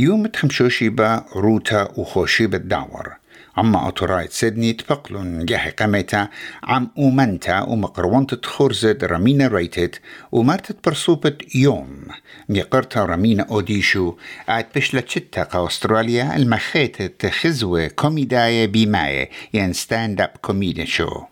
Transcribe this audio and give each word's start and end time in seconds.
يوم 0.00 0.26
تخمشوشيبا 0.26 1.24
روتا 1.36 1.88
وخوشيبا 1.96 2.56
الدعور 2.56 3.12
عما 3.56 3.88
أطرايت 3.88 4.32
سيدني 4.32 4.72
تفقلون 4.72 5.44
جاهي 5.44 5.70
قميتا 5.70 6.28
عم 6.62 6.90
أومنتا 6.98 7.60
ومقروانت 7.60 8.34
تخورزد 8.34 9.04
رامينا 9.04 9.48
ريتت 9.48 10.00
ومارتت 10.32 10.76
برصوبت 10.86 11.54
يوم. 11.54 12.04
ميقرتا 12.48 13.04
رامينا 13.04 13.46
أوديشو 13.50 14.16
عاد 14.48 14.66
بشلة 14.76 15.04
شتا 15.06 15.66
أستراليا 15.66 16.36
المخيت 16.36 17.26
خزوة 17.26 17.86
كوميداية 17.86 18.66
بيماية 18.66 19.30
ين 19.54 19.72
ستاند 19.72 20.20
اب 20.20 20.30
كوميدي 20.42 20.86
شو 20.86 21.29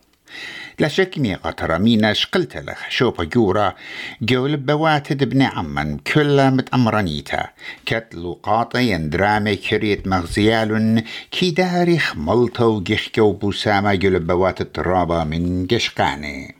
لا 0.81 0.89
شك 0.89 1.19
مي 1.19 1.35
قطرمينا 1.35 2.13
شقلت 2.13 2.57
لخ 2.57 2.89
شوبا 2.89 3.25
جورا 3.25 3.75
جول 4.23 4.57
بواتد 4.57 5.23
ابن 5.23 5.43
عمان 5.43 5.99
كلها 5.99 6.51
متأمرانيتا 6.51 7.49
كتلو 7.87 8.33
قاطي 8.43 8.99
درامي 8.99 9.57
كريت 9.57 10.07
مغزيال 10.07 11.03
كي 11.31 11.51
داريخ 11.51 12.17
ملطو 12.17 12.81
جيخكو 12.81 13.33
بوساما 13.33 13.95
جول 13.95 14.19
بواتد 14.19 14.69
رابا 14.79 15.25
من 15.25 15.67
جشقاني. 15.67 16.58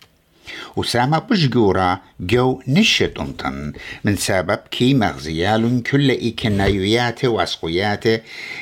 وسامة 0.77 1.19
بشجورة 1.19 2.01
جو 2.21 2.63
نشت 2.69 3.13
أنتن 3.21 3.73
من 4.05 4.17
سبب 4.17 4.59
كي 4.71 4.95
مغزيال 4.95 5.83
كل 5.83 6.11
إيكنايوياته 6.11 7.29
واسقوياته 7.29 8.21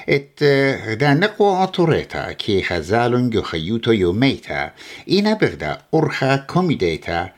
إت 0.08 0.42
غدا 0.86 1.14
نقوى 1.14 1.62
أطوريتا 1.62 2.32
كي 2.32 2.62
خزال 2.62 3.30
جو 3.30 3.42
خيوتو 3.42 3.92
يوميتا. 3.92 4.70
إنا 5.10 5.34
بغدا 5.34 5.78
أرخا 5.94 6.36
كوميديتا. 6.36 7.30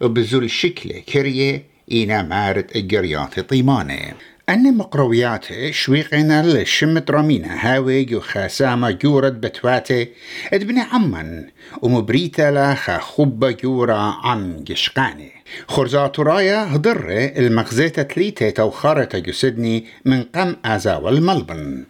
وبزول 0.00 0.50
شكل 0.50 0.90
كريه 1.00 1.62
إنا 1.92 2.22
مارد 2.22 2.66
الجريات 2.76 3.40
طيمانه 3.40 4.12
أن 4.48 4.76
مقروياته 4.76 5.70
شويقنا 5.70 6.42
لشمت 6.42 7.10
رامينا 7.10 7.48
هاوي 7.66 8.04
جو 8.04 8.20
خاسامة 8.20 8.90
جورد 8.90 9.40
بتواتي 9.40 10.08
ادبني 10.52 10.80
عمن 10.80 11.44
ومبريتا 11.82 12.50
لا 12.50 12.74
خبة 12.98 13.50
جورا 13.50 13.96
عن 13.96 14.64
جشقاني 14.64 15.32
خرزات 15.68 16.20
رايا 16.20 16.76
هضر 16.76 17.04
المغزيتة 17.36 18.02
تليتة 18.02 18.50
توخارة 18.50 19.18
جسدني 19.18 19.86
من 20.04 20.22
قم 20.22 20.56
أزاو 20.64 21.08
الملبن. 21.08 21.84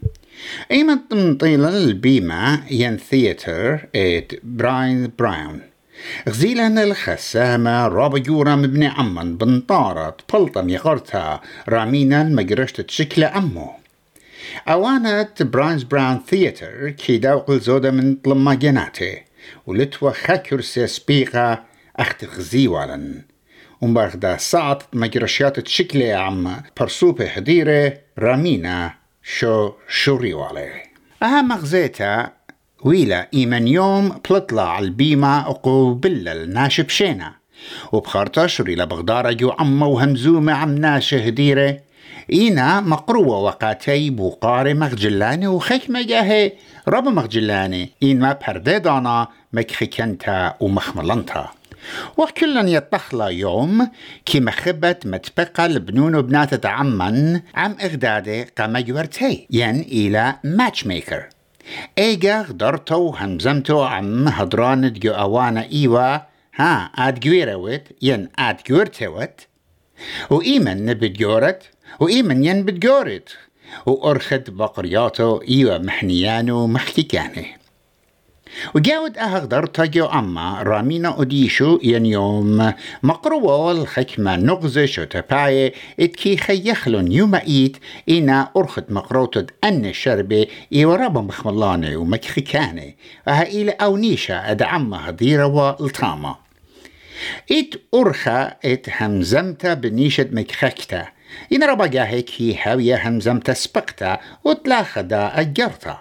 ايمن 0.70 1.36
طيلة 1.36 1.68
البيمة 1.68 2.60
ين 2.70 2.96
ثياتر 2.96 3.86
ات 3.96 4.32
براين 4.42 5.10
براون. 5.18 5.60
غزيلا 6.28 6.84
الخسامة 6.84 7.88
رابا 7.88 8.18
جورا 8.18 8.54
مبني 8.54 8.86
عمان 8.86 9.36
بنطارت 9.36 10.32
بلطم 10.32 10.68
يغرتها 10.68 11.40
رامينا 11.68 12.22
مجرشت 12.22 12.90
شكل 12.90 13.24
أمو 13.24 13.70
أوانت 14.68 15.42
براينز 15.42 15.82
براون 15.82 16.20
ثياتر 16.28 16.90
كي 16.90 17.18
داوقل 17.18 17.60
زودة 17.60 17.90
من 17.90 18.14
طلما 18.14 18.54
جناتي 18.54 19.22
ولتوا 19.66 20.10
خاكر 20.10 20.60
سيسبيقا 20.60 21.64
أخت 21.96 22.24
غزيوالا 22.24 23.22
ومبارغدا 23.80 24.36
ساعت 24.36 24.82
مجرشات 24.92 25.68
شكل 25.68 26.02
عم 26.02 26.56
برسوبة 26.80 27.26
هديرة 27.26 27.98
رامينا 28.18 28.94
شو 29.22 29.72
شوريوالي. 29.88 30.70
أها 31.22 31.42
مغزيتا 31.42 32.32
ويلا 32.84 33.28
إيمن 33.34 33.68
يوم 33.68 34.08
بلطلع 34.30 34.78
البيمة 34.78 35.48
وقوبلة 35.48 36.32
الناشب 36.32 36.88
شينا. 36.88 37.32
وبخارطة 37.92 38.46
شريلا 38.46 38.84
بغدارة 38.84 39.32
جو 39.32 39.50
عمة 39.50 39.86
وهمزومة 39.86 40.52
عم 40.52 40.74
ناشة 40.74 41.26
هديرة 41.26 41.78
إينا 42.32 42.80
مقروة 42.80 43.38
وقاتي 43.38 44.10
بوقاري 44.10 44.74
مغجلاني 44.74 45.46
وخيك 45.46 45.90
جاهي 45.90 46.52
رب 46.88 47.04
مغجلاني 47.04 47.90
إين 48.02 48.20
ما 48.20 48.38
برديدانا 48.48 49.28
مكخكنتا 49.52 50.54
ومخملنتا. 50.60 51.48
وكلن 52.16 52.68
يطخلا 52.68 53.26
يوم 53.28 53.88
كي 54.24 54.40
مخبة 54.40 54.96
متبقى 55.04 55.66
البنون 55.66 56.14
وبنات 56.14 56.66
عمن 56.66 57.40
عم 57.54 57.76
إغدادي 57.80 58.42
قام 58.42 58.78
جورتي 58.78 59.46
ين 59.50 59.80
إلى 59.80 60.34
ماتش 60.44 60.86
ميكر 60.86 61.28
ايجا 61.98 62.42
غدرتو 62.42 63.10
همزمتو 63.10 63.82
عم 63.82 64.28
هدران 64.28 64.92
دجو 64.92 65.12
اوانا 65.12 65.68
ايوا 65.72 66.18
ها 66.54 66.90
اد 66.94 67.20
جويروت 67.20 67.82
ين 68.02 68.28
اد 68.38 68.56
جورتوت 68.68 69.40
و 70.30 70.40
ايمن 70.40 70.86
نبدجورت 70.86 71.62
و 72.00 72.08
ايمن 72.08 72.44
ين 72.44 72.62
بدجورت 72.64 73.28
و 73.86 74.10
ارخد 74.10 74.44
بقرياتو 74.50 75.42
ايوا 75.42 75.78
محنيانو 75.78 76.66
محكيكاني 76.66 77.63
وجاود 78.74 79.18
أهغدر 79.18 79.66
تاجو 79.66 80.06
أما 80.06 80.62
رامينا 80.62 81.22
أديشو 81.22 81.78
ين 81.82 82.06
يوم 82.06 82.72
مقروة 83.02 83.56
والحكمة 83.56 84.36
نغزة 84.36 84.86
شو 84.86 85.04
تباية 85.04 85.72
إتكي 86.00 86.36
خيخلون 86.36 87.12
يوم 87.12 87.34
إيت 87.34 87.76
إنا 88.08 88.50
أرخد 88.56 88.84
مقروتد 88.88 89.50
أن 89.64 89.92
شربة 89.92 90.46
إيورابا 90.72 91.20
مخملاني 91.20 91.96
ومكخكاني 91.96 92.96
أها 93.28 93.42
إلى 93.42 93.70
أو 93.70 93.96
نيشا 93.96 94.50
أدعم 94.50 94.94
هديرة 94.94 95.46
والطامة 95.46 96.44
إت 97.52 97.74
أرخا 97.94 98.56
إت 98.64 98.86
همزمتا 99.00 99.74
بنيشة 99.74 100.28
مكخكتا. 100.32 101.06
إن 101.52 101.64
ربا 101.64 101.86
جاهيك 101.86 102.30
هي 102.38 102.56
هاوية 102.62 103.08
همزمتا 103.08 103.52
سبقتا 103.52 104.18
وتلاخدا 104.44 105.40
أجرتا. 105.40 105.98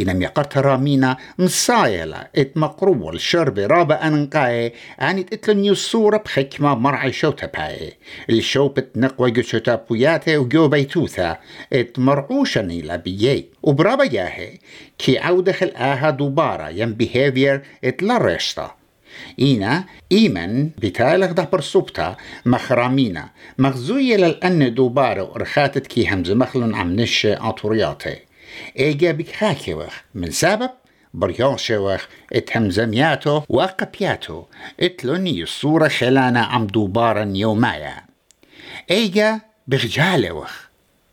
إنم 0.00 0.22
يقرت 0.22 0.58
رامينا 0.58 1.16
مصايلة 1.38 2.26
إت 2.36 2.56
مقروب 2.56 3.14
الشرب 3.14 3.58
رابا 3.58 4.06
أنقاي. 4.06 4.72
أني 5.00 5.20
اتلن 5.32 5.64
يصورة 5.64 6.16
بحكمة 6.16 6.74
مرعي 6.74 7.12
شوتا 7.12 7.46
باي. 7.46 7.92
الشو 8.30 8.68
بتنقوى 8.68 9.30
جوشوتا 9.30 9.74
بوياته 9.74 10.38
وجو 10.38 10.68
بيتوثا 10.68 11.36
إت 11.72 11.98
مرعوشا 11.98 12.60
نيلا 12.60 12.96
بيي. 12.96 13.46
وبرابا 13.62 14.04
ياهي 14.04 14.58
كي 14.98 15.18
عودخ 15.18 15.62
الآها 15.62 16.10
دوبارا 16.10 16.68
ين 16.68 16.94
بيهيفير 16.94 17.62
إت 17.84 18.02
لرشتا 18.02 18.74
إينا 19.38 19.84
إيمن 20.12 20.68
بتالغ 20.68 21.32
ده 21.32 21.48
برصوبتا. 21.52 22.16
مخرامينا 22.46 23.30
مغزوية 23.58 24.16
للأن 24.16 24.74
دوبارا 24.74 25.22
ورخاتت 25.22 25.86
كي 25.86 26.08
همز 26.08 26.30
مخلن 26.30 26.74
عم 26.74 26.96
نش 26.96 27.26
أطورياتي 28.56 28.78
ايجا 28.78 29.12
بكاكيوخ 29.12 29.94
من 30.14 30.30
سبب 30.30 30.70
بريوشوخ 31.14 32.06
اتهمزمياتو 32.32 33.42
وقبياتو 33.48 34.44
اتلوني 34.80 35.42
الصورة 35.42 35.88
خلانا 35.88 36.40
عم 36.40 36.66
دوبارا 36.66 37.32
يومايا 37.34 38.04
ايجا 38.90 39.40
بخجالوخ 39.66 40.52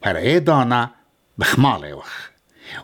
فريدانا 0.02 0.90
بخمالوخ 1.38 2.30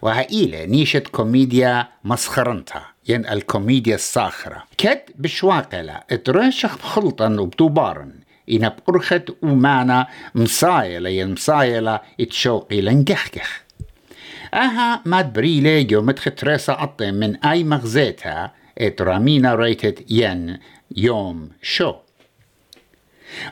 وهائلة 0.01 0.65
نيشة 0.65 0.99
كوميديا 0.99 1.87
مسخرنتا 2.03 2.81
ين 3.07 3.25
الكوميديا 3.25 3.95
الصاخرة 3.95 4.63
كد 4.77 5.01
بشواقلة 5.15 5.99
اترشخ 6.11 6.77
بخلطا 6.77 7.27
وبدوبارا 7.39 8.11
إن 8.51 8.69
بقرخت 8.69 9.23
ومانا 9.41 10.07
مصايلة 10.35 11.09
ين 11.09 11.31
مصايلة 11.31 11.99
اتشوقي 12.19 12.81
لنجحكخ 12.81 13.63
أها 14.53 15.01
ماد 15.05 15.33
بريلي 15.33 15.87
متخ 15.91 16.23
تريسا 16.37 16.77
أطي 16.79 17.11
من 17.11 17.35
أي 17.35 17.63
مغزيتها 17.63 18.53
رامينا 19.01 19.55
ريتت 19.55 20.11
ين 20.11 20.57
يوم 20.97 21.49
شو. 21.61 21.93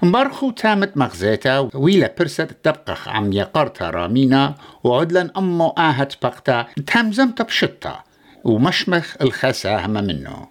مبارخو 0.03 0.51
تامت 0.51 0.97
مغزيتا 0.97 1.69
ويلا 1.73 2.13
برست 2.19 2.55
تبقخ 2.63 3.07
عم 3.07 3.33
يقرتا 3.33 3.89
رامينا 3.89 4.55
وعدلن 4.83 5.31
أمو 5.37 5.67
آهت 5.67 6.13
بقتا 6.23 6.65
تمزم 6.87 7.31
تبشتا 7.31 8.03
ومشمخ 8.43 9.15
الخسا 9.21 9.85
هم 9.85 9.91
منه 9.91 10.47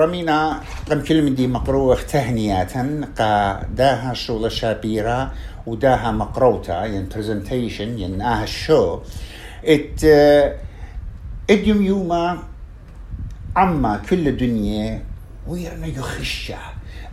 رامينا 0.00 0.62
قم 0.90 1.00
كلمة 1.02 1.30
دي 1.30 1.46
مقروة 1.46 2.02
تهنية 2.02 2.68
قا 3.18 3.62
داها 3.74 4.14
شغلة 4.14 4.48
شابيرة 4.48 5.32
وداها 5.66 6.12
مقروتا 6.12 6.84
ين 6.84 7.08
برزنتيشن 7.08 7.98
ين 7.98 8.20
آها 8.20 8.44
الشو 8.44 9.00
ات 9.64 10.04
اديوم 11.50 11.82
يوما 11.82 12.38
عما 13.56 13.96
كل 13.96 14.28
الدنيا 14.28 15.02
ويرنا 15.48 15.86
يخشة 15.86 16.58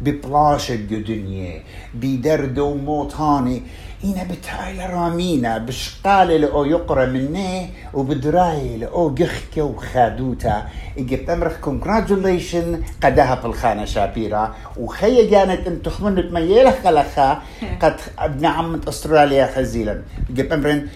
ببلاشة 0.02 0.76
دنيا 0.76 1.64
بدردو 1.94 2.74
موطاني 2.76 3.64
إنا 4.04 4.24
بتايل 4.24 4.90
رامينا 4.94 5.58
بشقال 5.58 6.28
لأو 6.28 6.66
يقرأ 6.66 7.06
مني 7.06 7.70
وبدراي 7.94 8.78
لأو 8.78 9.14
جخكة 9.14 9.62
وخادوتا. 9.62 10.68
إجبت 10.98 11.30
أمرخ 11.30 11.54
كونجراتوليشن 11.62 12.82
قدها 13.04 13.36
بالخانة 13.36 13.86
شابيرا 13.86 14.56
وخي 14.78 15.28
كانت 15.28 15.68
أن 15.68 15.82
تخمن 15.82 16.16
بميلة 16.16 16.72
خلخا 16.84 17.42
قد 17.82 17.96
ابن 18.20 18.46
عمة 18.46 18.82
أستراليا 18.88 19.48
خزيلا. 19.56 20.02
إجبت 20.30 20.52
أمرن 20.52 20.88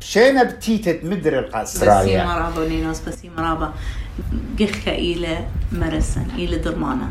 شينا 0.00 0.42
بتيتت 0.42 1.04
مدر 1.04 1.38
القاستراليا 1.38 2.24
بسي 2.24 2.34
مرابا 2.34 2.68
نينوس 2.68 3.00
بسي 3.00 3.30
مرابا 3.36 3.74
جخة 4.58 4.92
إلى 4.92 5.46
مرسن 5.72 6.26
إلى 6.34 6.58
درمانة 6.58 7.08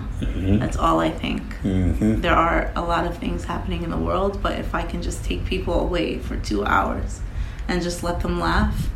That's 0.60 0.78
all 0.78 1.00
I 1.00 1.10
think 1.10 1.42
mm-hmm. 1.64 2.22
There 2.22 2.36
are 2.36 2.72
a 2.76 2.82
lot 2.82 3.06
of 3.06 3.18
things 3.18 3.46
happening 3.46 3.84
in 3.84 3.90
the 3.90 3.98
world 4.08 4.42
but 4.42 4.54
if 4.60 4.76
I 4.76 4.84
can 4.92 5.02
just 5.02 5.24
take 5.26 5.46
people 5.46 5.80
away 5.88 6.20
for 6.20 6.36
two 6.38 6.66
hours 6.66 7.22
and 7.68 7.82
just 7.82 8.04
let 8.04 8.20
them 8.22 8.40
laugh 8.40 8.90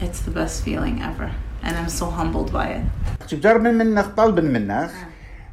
it's 0.00 0.20
the 0.20 0.30
best 0.30 0.64
feeling 0.64 1.02
ever 1.02 1.28
and 1.62 1.76
I'm 1.76 1.88
so 1.88 2.06
humbled 2.18 2.52
by 2.52 2.66
it 2.78 2.84
تجرب 3.28 3.62
منك 3.62 4.06
طلب 4.16 4.40
منك 4.40 4.90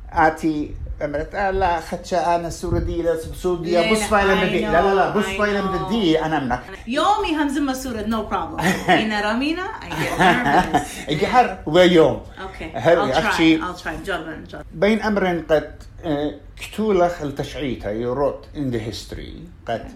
آتي 0.09 0.71
أمرت. 1.01 1.35
لا 1.35 1.79
خدشة 1.79 2.35
أنا 2.35 2.49
سوردي 2.49 3.05
سودية 3.41 3.91
بص 3.91 3.99
فايلة 3.99 4.43
بدي 4.43 4.59
لا 4.59 4.81
لا 4.81 4.95
لا 4.95 5.09
بص 5.09 5.25
فايلة 5.25 5.61
بدي 5.61 6.21
أنا 6.25 6.39
منك. 6.39 6.61
يومي 6.87 7.35
همزم 7.35 7.73
سورد 7.73 8.07
نو 8.07 8.23
بروبلم 8.25 8.59
انا 8.89 9.21
رامينا 9.21 9.63
get 11.09 11.21
nervous. 11.21 11.67
ويوم 11.73 12.21
I'll 12.37 13.81
try. 13.83 13.89
جربن 14.05 14.45
بين 14.73 15.01
امرين 15.01 15.41
قد 15.41 15.83
كتولخ 16.57 17.21
التشعيتا 17.21 17.91
يروت 17.91 18.45
in 18.55 18.73
the 18.73 18.79
history. 18.91 19.39
قد 19.67 19.87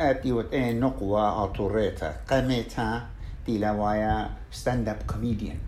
آتي 0.00 0.32
وت 0.32 0.52
إيه 0.52 0.72
نقوة 0.72 1.44
اطوريتا 1.44 2.14
قميتا 2.30 3.02
دي 3.46 3.58
لوايا 3.58 4.30
ستاند 4.50 4.88
اب 4.88 4.96
كوميديان 5.06 5.58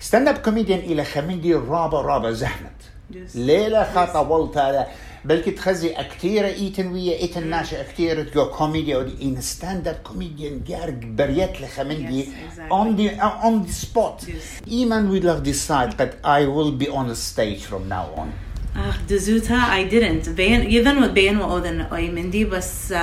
ستاند 0.00 0.28
اب 0.28 0.38
كوميديان 0.38 0.78
إلى 0.78 1.04
خميدي 1.04 1.54
رابا 1.54 2.00
رابا 2.00 2.30
زحمت. 2.32 2.97
ليلة 3.34 3.92
خاطة 3.94 4.20
ولتا 4.20 4.86
بلكي 5.24 5.50
تخزي 5.50 5.90
أكتير 5.92 6.44
ايتن 6.44 6.92
ويا 6.92 7.18
ايتن 7.18 7.46
ناشا 7.46 7.80
أكتير 7.80 8.24
تقو 8.24 8.46
كوميديا 8.46 8.96
أو 8.96 9.00
إن 9.22 9.40
ستاند 9.40 9.88
اب 9.88 9.94
كوميديان 10.04 10.60
جارق 10.68 10.94
بريت 11.04 11.60
لخمندي 11.60 12.28
on 12.70 12.96
the 12.96 13.20
on 13.20 13.66
the 13.66 13.72
spot. 13.72 14.24
Even 14.66 15.10
we 15.10 15.20
love 15.20 15.42
decide 15.42 15.92
that 16.00 16.12
I 16.24 16.40
will 16.46 16.72
be 16.72 16.88
on 16.88 17.08
the 17.08 17.16
stage 17.16 17.64
from 17.64 17.88
now 17.88 18.06
on. 18.16 18.28
آه 18.76 18.94
دزوتها 19.10 19.84
I 19.84 19.90
didn't. 19.90 20.28
بين 20.28 20.70
even 20.70 21.02
with 21.02 21.10
بين 21.10 21.40
وأذن 21.40 21.80
أي 21.80 22.10
مندي 22.10 22.44
بس 22.44 22.92
uh, 22.92 22.96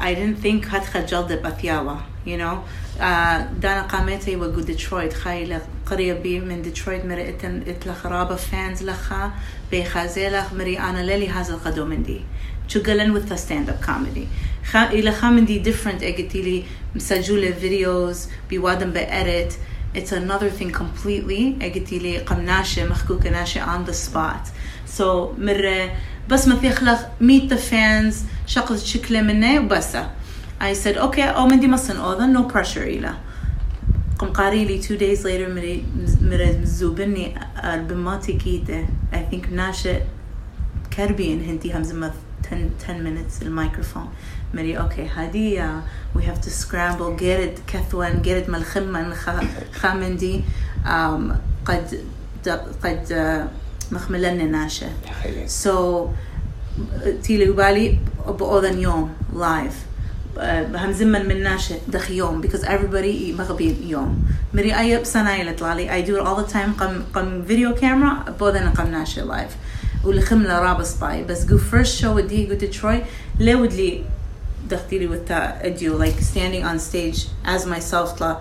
I 0.00 0.14
didn't 0.14 0.42
think 0.44 0.74
هتخ 0.74 0.96
جلد 0.96 1.42
بثياوة 1.42 2.11
you 2.26 2.38
know? 2.38 2.56
دانا 3.60 3.82
قامتي 3.82 4.36
وقو 4.36 4.60
ديترويت. 4.60 5.12
خايلة 5.12 5.60
قرية 5.86 6.12
بي 6.12 6.40
من 6.40 6.62
ديترويت 6.62 7.04
مري 7.04 7.28
اتن 7.28 7.62
اتلا 7.66 7.94
خرابة 7.94 8.36
فانز 8.36 8.82
لخا 8.82 9.32
بخازيلة 9.72 10.46
مري 10.54 10.78
أنا 10.78 11.02
للي 11.02 11.28
هذا 11.28 11.54
القدو 11.54 11.84
من 11.84 12.02
دي. 12.02 12.20
تشغلن 12.68 13.20
with 13.20 13.28
the 13.28 13.36
stand 13.36 13.70
up 13.70 13.86
comedy. 13.86 14.26
خا 14.72 14.90
إلى 14.90 15.12
خا 15.12 15.30
من 15.30 15.44
دي 15.44 15.64
different 15.64 16.02
اجتي 16.02 16.42
لي 16.42 16.64
مسجولة 16.94 17.50
فيديوز 17.50 18.28
بيوادم 18.50 18.90
بأدت 18.90 19.52
it's 19.96 20.12
another 20.12 20.50
thing 20.60 20.72
completely 20.72 21.62
اجتي 21.62 21.98
لي 21.98 22.18
قمناشة 22.18 22.88
مخكوكة 22.88 23.30
ناشة 23.30 23.60
on 23.64 23.90
the 23.90 23.94
spot. 23.94 24.48
So 24.98 25.02
مرة 25.38 25.90
بس 26.28 26.48
ما 26.48 26.56
في 26.56 26.70
خلق 26.70 27.10
ميت 27.20 27.54
فانز 27.54 28.22
شقل 28.46 28.78
شكلة 28.78 29.22
منه 29.22 29.60
وبسة. 29.60 30.10
I 30.62 30.72
said 30.74 30.96
okay 30.98 31.28
oh 31.36 31.46
مندي 31.46 31.68
مصن 31.68 31.96
أوضا 31.96 32.26
no 32.32 32.52
pressure 32.52 32.76
إلى. 32.78 33.14
قم 34.18 34.28
قاري 34.32 34.64
لي 34.64 34.82
two 34.82 34.96
days 34.98 35.24
later 35.24 35.48
مري 35.50 35.84
مري 36.22 36.58
مزوبني 36.62 37.34
البماتي 37.64 38.32
كيته 38.32 38.86
I 39.12 39.16
think 39.34 39.52
ناشئ 39.52 40.02
كربين 40.96 41.44
هنتي 41.44 41.72
هم 41.76 41.82
زمت 41.82 42.12
10 42.52 42.70
10 42.80 42.94
minutes 43.04 43.42
الميكروفون. 43.42 44.08
مري 44.54 44.78
أوكي 44.78 45.06
هادي 45.06 45.60
uh, 45.62 45.64
we 46.18 46.22
have 46.22 46.40
to 46.40 46.50
scramble 46.50 47.16
get 47.20 47.40
it 47.40 47.60
كثوان 47.72 48.22
get 48.22 48.46
it 48.46 48.50
ملخمن 48.50 49.14
خامندي 49.72 50.40
um, 50.84 51.32
قد 51.64 52.00
قد 52.84 53.06
uh, 53.08 53.94
مخملن 53.94 54.52
ناشئ. 54.52 54.86
so 55.64 55.70
تيلي 57.22 57.44
بالي 57.52 57.98
بأوذن 58.28 58.78
يوم 58.78 59.10
لايف 59.36 59.74
هم 60.74 60.92
زمن 60.92 61.28
من 61.28 61.42
ناشئ 61.42 61.78
دخ 61.88 62.10
يوم 62.10 62.42
because 62.42 62.64
everybody 62.64 63.38
مغبي 63.38 63.76
يوم. 63.86 64.24
مري 64.54 64.78
أي 64.78 64.98
بسنة 64.98 65.34
يلتلالي 65.34 65.88
I 65.88 66.06
do 66.08 66.16
it 66.16 66.26
all 66.26 66.36
the 66.44 66.52
time 66.52 66.80
قم 66.80 67.02
قم 67.14 67.44
فيديو 67.44 67.74
كاميرا 67.74 68.24
بودن 68.40 68.68
قم 68.70 68.86
ناشئ 68.90 69.22
لايف 69.22 69.50
والخملة 70.04 70.58
رابس 70.58 70.94
باي 70.94 71.24
بس 71.24 71.44
جو 71.46 71.58
first 71.58 72.00
show 72.02 72.04
ودي 72.06 72.46
جو 72.46 72.54
ديترويت 72.54 73.02
ليه 73.38 73.56
ودلي 73.56 74.04
دختيلي 74.70 75.08
with 75.08 75.30
أديو 75.30 76.04
like 76.04 76.20
standing 76.20 76.64
on 76.64 76.78
stage 76.92 77.18
as 77.46 77.66
myself 77.66 78.20
لا 78.20 78.36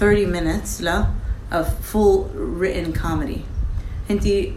30 0.00 0.26
minutes 0.32 0.80
لا 0.82 1.06
of 1.52 1.66
full 1.92 2.26
written 2.60 2.92
comedy. 3.02 3.38
انتي 4.10 4.52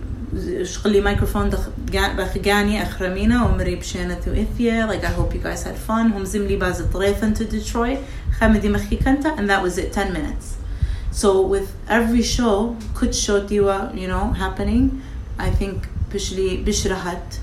شغلي 0.63 1.01
مايكروفون 1.01 1.51
بخجاني 1.93 2.83
أخرمينا 2.83 3.45
ومري 3.45 3.75
بشينة 3.77 4.19
إثيا 4.27 4.87
like 4.87 5.05
I 5.05 5.11
hope 5.21 5.35
you 5.35 5.41
guys 5.45 5.63
had 5.63 5.77
fun 5.89 6.13
هم 6.13 6.25
زملي 6.25 6.57
باز 6.57 6.83
طريفن 6.83 7.35
to 7.35 7.39
Detroit 7.39 7.99
خامدي 8.41 8.69
مخي 8.69 8.97
كنتا 8.97 9.37
and 9.37 9.49
that 9.51 9.63
was 9.63 9.79
it 9.79 9.93
10 9.93 10.13
minutes 10.13 10.57
so 11.13 11.41
with 11.41 11.69
every 11.89 12.23
show 12.23 12.75
could 12.95 13.15
show 13.15 13.39
ديوا 13.49 13.93
you 13.93 14.09
know 14.09 14.33
happening 14.39 14.91
I 15.39 15.51
think 15.63 15.87
بشلي 16.15 16.57
بشرحت 16.57 17.35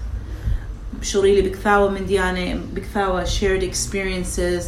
بشغلي 1.02 1.42
بكثاوة 1.42 1.90
من 1.90 2.06
ديانة 2.06 2.60
بكثاوة 2.74 3.26
shared 3.26 3.64
experiences 3.64 4.64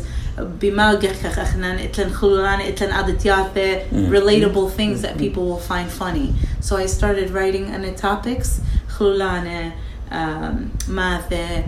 بما 0.62 0.92
قخخ 0.92 1.40
اخنا 1.40 1.84
اتلن 1.84 2.14
خلولان 2.14 2.62
اتلن 2.62 2.92
ادتياثة 2.92 3.80
relatable 3.92 4.70
things 4.78 5.02
that 5.02 5.18
people 5.18 5.46
will 5.46 5.64
find 5.72 5.92
funny 5.92 6.34
so 6.62 6.76
I 6.76 6.86
started 6.88 7.30
writing 7.30 7.66
on 7.76 7.96
topics 7.96 8.48
خلولانة 8.90 9.72
ماثة 10.88 11.64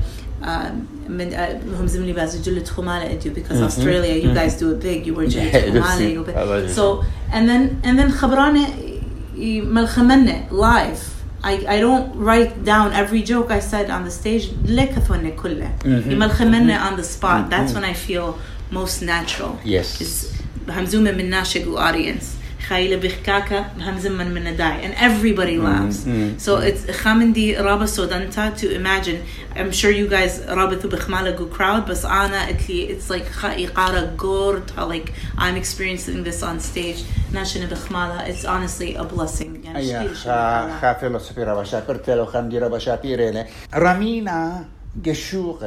من 1.10 1.33
هم 1.80 1.88
زمني 1.88 2.13
باز 2.13 2.42
جلة 2.50 2.63
خمالة 2.63 3.12
اديو 3.12 3.33
because 3.33 3.62
Australia 3.62 4.16
you 4.24 4.33
guys 4.33 4.60
do 4.60 4.72
it 4.72 4.81
big 4.81 5.06
you 5.07 5.13
were 5.13 5.25
جلة 5.25 5.81
خمالة 5.81 6.75
so 6.75 7.04
and 7.33 7.50
then 7.50 7.81
and 7.83 8.00
then 8.00 8.12
خبرانة 8.12 8.68
ملخمنة 9.38 10.48
live 10.51 11.08
I, 11.42 11.64
I 11.69 11.81
don't 11.81 12.14
write 12.19 12.64
down 12.64 12.92
every 12.92 13.22
joke 13.22 13.50
I 13.50 13.60
said 13.60 13.90
on 13.90 14.04
the 14.04 14.10
stage. 14.10 14.50
Mm-hmm. 15.80 16.87
on 16.87 16.97
the 16.97 17.04
spot. 17.04 17.40
Mm-hmm. 17.42 17.50
That's 17.50 17.73
when 17.75 17.85
I 17.85 17.94
feel 17.94 18.38
most 18.70 19.02
natural. 19.02 19.59
Yes. 19.64 20.00
Hamzuma 20.66 21.16
min 21.16 21.30
nashig 21.30 21.66
audience. 21.78 22.37
خايلة 22.69 22.97
بخكاكة 22.97 23.67
همزمة 23.81 24.25
من 24.25 24.57
داي 24.57 24.83
and 24.83 24.95
everybody 24.97 25.57
laughs. 25.59 26.05
Mm-hmm. 26.05 26.38
so 26.38 26.59
it's 26.59 26.90
خامندي 26.90 27.57
رابا 27.57 27.87
سودانتا 27.87 28.55
to 28.57 28.64
imagine. 28.64 29.19
I'm 29.57 29.73
sure 29.73 29.90
you 29.90 30.09
guys 30.09 30.49
رابطوا 30.49 30.90
بخمالة 30.90 31.49
crowd 31.59 31.88
بس 31.88 32.05
أنا 32.05 32.50
اتلي 32.50 32.99
it's 32.99 33.12
like 33.12 33.45
إقارة 33.45 34.14
قورت 34.19 34.71
like 34.71 35.11
I'm 35.38 35.57
experiencing 35.57 36.25
this 36.25 36.43
on 36.43 36.61
stage. 36.61 37.05
ناشنة 37.33 37.67
بخمالة 37.67 38.26
it's 38.26 38.45
honestly 38.45 38.97
a 38.97 39.05
blessing. 39.05 39.67
يعني 39.67 40.14
خافي 40.81 41.07
الله 41.07 41.19
سفيرة 41.19 41.55
بشاكرت 41.55 42.11
له 42.11 42.25
خمدي 42.25 42.59
ربا 42.59 42.79
شابيري 42.79 43.45
رامينا 43.75 44.64
قشوقخ 45.07 45.67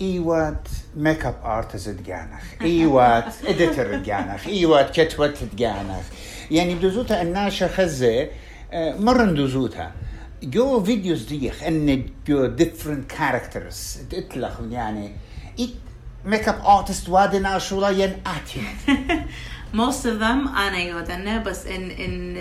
إيوات 0.00 0.68
ميك 0.96 1.26
اب 1.26 1.34
ارتست 1.44 1.88
تقانخ 1.88 2.42
إيوات 2.62 3.34
اديتر 3.48 3.98
تقانخ 3.98 4.46
إيوات 4.46 5.00
كتوت 5.00 5.38
تقانخ 5.58 6.04
يعني 6.50 6.74
بدوزوتا 6.74 7.22
الناشا 7.22 7.68
خزة 7.68 8.28
آه، 8.72 8.96
مرة 8.98 9.24
ندوزوتها 9.24 9.92
جو 10.42 10.84
فيديوز 10.84 11.24
ديخ 11.24 11.62
إن 11.62 12.06
جو 12.26 12.46
ديفرنت 12.46 13.10
كاركترز 13.10 13.98
تطلق 14.10 14.60
يعني 14.70 15.12
ميك 16.26 16.48
اب 16.48 16.60
ارتست 16.66 17.08
وادنا 17.08 17.58
شولا 17.58 17.88
ين 17.88 18.16
آتي. 18.26 18.60
most 19.74 20.04
of 20.06 20.18
them 20.20 20.48
أنا 20.56 20.78
يودنا 20.78 21.38
بس 21.38 21.64
in 21.64 21.90
in 21.98 22.38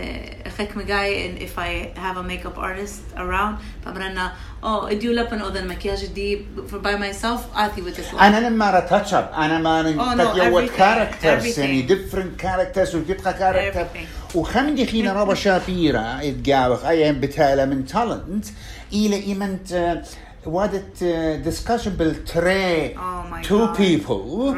خك 0.58 0.78
مجاي 0.78 1.30
in 1.38 1.42
if 1.42 1.60
I 1.60 2.00
have 2.00 2.18
a 2.18 2.24
makeup 2.24 2.58
artist 2.58 3.18
around. 3.18 3.56
فبرنا 3.86 4.32
oh 4.64 4.66
اديو 4.66 5.12
لبن 5.12 5.40
أو 5.42 5.50
ذن 5.50 5.68
مكياج 5.68 6.06
دي 6.06 6.46
for 6.72 6.76
by 6.86 6.96
myself. 6.98 7.58
آتي 7.58 7.82
with 7.82 7.96
this 7.98 8.22
أنا 8.22 8.50
لما 8.50 8.72
را 8.72 8.80
تاتش 8.80 9.14
اب 9.14 9.30
أنا 9.38 9.58
ما 9.58 9.84
Oh, 9.84 10.18
no, 10.18 10.22
قد 10.22 10.38
يوت 10.38 10.70
everything, 10.70 10.78
كاركترز 10.78 11.56
everything. 11.56 11.60
يعني 11.60 11.88
different 11.88 12.42
characters. 12.42 12.96
وجتها 12.96 13.32
كاركتر 13.32 13.80
Everything. 13.86 14.36
وخمدي 14.36 14.86
خينا 14.86 15.14
رابا 15.14 15.34
شابيرا 15.34 16.20
اتقاوخ 16.22 16.86
اي 16.86 17.14
بتالا 17.14 17.66
من 17.66 17.86
تالنت 17.86 18.46
إلى 18.94 19.16
ايمنت 19.24 20.02
وادت 20.46 20.98
discussion 21.46 21.88
بالتري 21.90 22.96
Oh 22.96 22.98
my 23.34 23.42
two 23.48 23.68
God. 23.68 23.78
people 23.78 24.56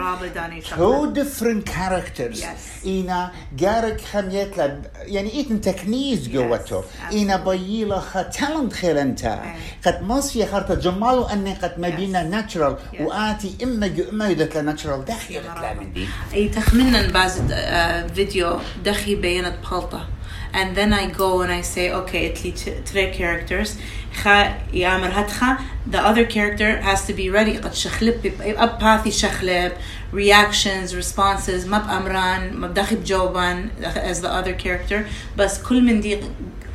two 0.77 1.13
different 1.13 1.65
characters. 1.65 2.41
Yes. 2.41 2.85
إينا 2.85 3.31
جارك 3.57 4.01
خميت 4.01 4.57
لب 4.57 4.85
يعني 4.97 5.33
إيتن 5.33 5.61
تكنيز 5.61 6.27
جوته 6.27 6.81
absolutely. 6.81 7.11
إينا 7.11 7.35
بيلا 7.37 7.99
خا 7.99 8.21
تالنت 8.21 8.73
خير 8.73 9.01
أنت 9.01 9.39
قد 9.85 10.03
مصي 10.03 10.45
خرطة 10.45 10.75
جمال 10.75 11.29
أني 11.31 11.53
قد 11.53 11.79
مبينا 11.79 12.23
ناتشرال 12.23 12.75
Yes. 12.93 13.01
وآتي 13.01 13.57
إما 13.63 13.87
جو 13.87 14.03
إما 14.11 14.27
يدت 14.29 14.57
ناتشرال 14.57 15.05
داخل 15.05 15.33
لا 15.33 15.73
من 15.73 15.93
دي 15.93 16.07
أي 16.33 16.49
تخمنا 16.49 17.11
بعض 17.11 17.29
uh, 17.31 18.13
فيديو 18.13 18.57
دخي 18.85 19.15
بينت 19.15 19.53
بلطة 19.71 20.07
and 20.54 20.76
then 20.76 20.92
I 20.92 21.10
go 21.10 21.40
and 21.42 21.50
I 21.50 21.62
say 21.62 21.90
okay 21.92 22.26
it's 22.26 22.44
لي 22.44 22.52
three 22.84 23.10
characters 23.12 23.76
خا 24.22 24.54
يامر 24.72 25.10
هتخا 25.12 25.58
the 25.90 25.98
other 25.98 26.24
character 26.24 26.80
has 26.80 27.06
to 27.06 27.12
be 27.12 27.30
ready 27.30 27.58
قد 27.58 27.74
شخلب 27.74 28.32
اب 28.40 28.78
باثي 28.78 29.10
شخلب 29.10 29.72
reactions 30.12 30.92
responses 30.92 31.66
ما 31.66 31.78
بأمران 31.78 32.52
ما 32.56 32.66
بدخي 32.66 32.96
بجوابان 32.96 33.70
as 33.82 34.20
the 34.20 34.28
other 34.28 34.54
character 34.54 35.06
بس 35.36 35.62
كل 35.62 35.82
من 35.82 36.00
دي 36.00 36.18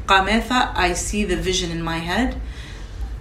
قامثة 0.08 0.74
I 0.76 0.94
see 0.94 1.24
the 1.24 1.36
vision 1.36 1.72
in 1.72 1.84
my 1.84 1.98
head 1.98 2.36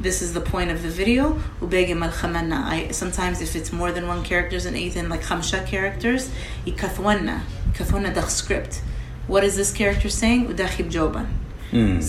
this 0.01 0.23
is 0.23 0.33
the 0.33 0.41
point 0.41 0.71
of 0.71 0.83
the 0.83 0.89
video 0.89 1.39
وباقي 1.63 1.95
ما 1.95 2.07
الخمنا 2.07 2.71
I 2.71 2.93
sometimes 2.93 3.41
if 3.43 3.57
it's 3.57 3.73
more 3.73 3.93
than 3.93 4.07
one 4.09 4.23
characters 4.25 4.67
in 4.67 4.77
Ethan 4.77 5.09
like 5.09 5.23
خمسة 5.23 5.67
characters 5.67 6.23
يكثونا 6.67 7.41
يكثونا 7.75 8.09
دخ 8.09 8.29
script 8.29 8.75
What 9.32 9.44
is 9.44 9.56
this 9.56 9.72
character 9.78 10.10
saying? 10.10 10.48
وداخي 10.50 10.84
بجوبا 10.84 11.26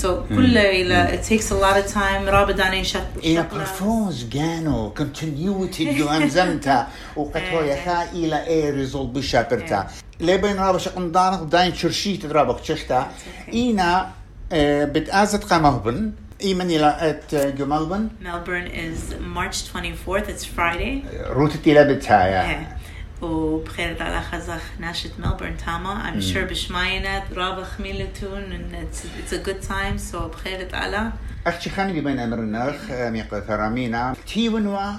so 0.02 0.06
كل 0.28 0.56
إلى 0.58 1.18
it 1.18 1.22
takes 1.28 1.50
a 1.50 1.54
lot 1.54 1.76
of 1.86 1.92
time. 1.94 2.28
رابط 2.28 2.60
أنا 2.60 2.82
شك 2.82 3.06
إينا 3.24 3.48
برفوز 3.52 4.24
جانو 4.24 4.92
continuity 4.98 5.82
جو 5.82 6.08
أنزمتا. 6.16 6.86
وقد 7.16 7.42
هو 7.52 7.62
يخا 7.62 8.02
إيه. 8.12 8.70
ريزول 8.70 9.06
بشابرتا. 9.06 9.86
لبين 10.20 10.56
رابا 10.56 10.78
شقن 10.78 11.12
دانق 11.12 11.42
داين 11.42 11.74
شرشيت 11.74 12.26
رابا 12.26 12.52
تشختا 12.52 13.10
إينا 13.52 14.10
آه، 14.52 14.84
بتآزت 14.84 15.44
قمهبن 15.44 16.12
إيمن 16.42 16.70
إلى 16.70 16.96
أت 17.00 17.34
جمالبن 17.34 18.08
Melbourne 18.24 18.66
is 18.70 19.14
March 19.36 19.56
24th 19.72 20.28
it's 20.28 20.44
Friday. 20.44 21.04
روتت 21.30 21.66
إلى 21.66 21.94
بتايا 21.94 22.50
إيه. 22.50 22.76
وبخير 23.22 24.02
على 24.02 24.22
خزخ 24.22 24.62
ناشط 24.80 25.10
ملبورن 25.18 25.56
تاما. 25.56 26.12
I'm 26.12 26.20
sure 26.20 26.50
بشماينات 26.50 27.22
رابع 27.32 27.64
خميلتون 27.64 28.42
and 28.52 28.74
it's, 28.74 29.04
it's 29.04 29.32
a 29.32 29.48
good 29.48 29.62
time 29.68 30.12
so 30.12 30.16
بخير 30.16 30.68
على 30.72 31.12
أختي 31.46 31.70
خاني 31.70 32.00
بين 32.00 32.18
أمر 32.18 32.38
النخ 32.38 32.90
ميقى 32.90 33.42
ثرامينا. 33.48 34.16
تيونوا 34.26 34.92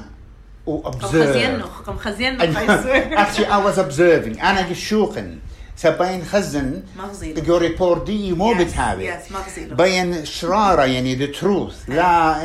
و 0.65 0.77
قم 0.77 0.99
observe 0.99 1.05
خزينو 1.05 1.65
قم 1.87 1.97
خزينو 1.97 2.39
قيسر 2.39 3.17
Actually, 3.17 3.45
I 3.45 3.59
was 3.67 3.77
observing. 3.77 4.43
أنا 4.43 4.69
جشوقن 4.69 5.37
سبين 5.75 6.25
خزن 6.25 6.83
مغزي 6.97 7.33
جو 7.33 7.57
ريبورت 7.57 8.05
دي 8.05 8.33
مو 8.33 8.53
Yes, 8.53 8.57
بتهاوي 8.57 9.11
yes, 9.13 9.31
مغزي. 9.31 9.65
بين 9.65 10.25
شرارة 10.25 10.83
يعني 10.83 11.27
the 11.27 11.35
truth 11.39 11.89
لا 11.89 12.35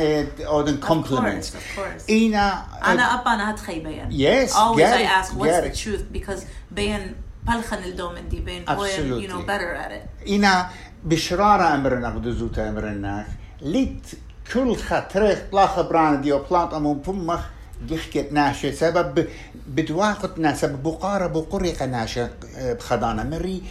اودن 0.47 0.79
compliments. 0.81 1.45
course, 1.45 1.53
of 1.53 1.79
course. 1.79 2.09
إينا 2.09 2.65
أنا 2.85 3.21
أبا 3.21 3.33
أنا 3.33 3.51
هتخي 3.51 3.79
بيان. 3.79 4.11
Yes, 4.11 4.51
always 4.53 4.83
I 4.83 5.03
ask 5.21 5.33
what's 5.39 5.67
the 5.67 5.83
truth 5.83 6.13
because 6.17 6.43
بيان 6.71 7.15
بالخن 7.43 7.77
الدومن 7.83 8.29
دي 8.29 8.39
بين 8.39 8.69
هو 8.69 8.85
you 8.87 8.89
Absolutely. 8.89 9.27
know 9.31 9.47
better 9.47 9.75
at 9.87 9.91
it. 9.91 10.27
إينا 10.27 10.69
بشرارة 11.03 11.73
أمرنا 11.75 12.09
قدزوتا 12.09 12.69
أمرنا. 12.69 13.25
ليت 13.61 14.07
كل 14.53 14.75
خطريخ 14.75 15.39
لا 15.53 15.67
خبران 15.67 16.21
ديو 16.21 16.39
بلانت 16.51 16.73
أمون 16.73 16.97
بمخ 17.07 17.39
جخكت 17.87 18.27
ناشة 18.31 18.71
سبب 18.71 19.27
بدواقتنا 19.67 20.55
سبب 20.55 20.83
بقارة 20.83 21.27
بقريقة 21.27 21.85
ناشة 21.85 22.29
آه، 22.57 22.73
بخدانا 22.73 23.23
مري 23.23 23.61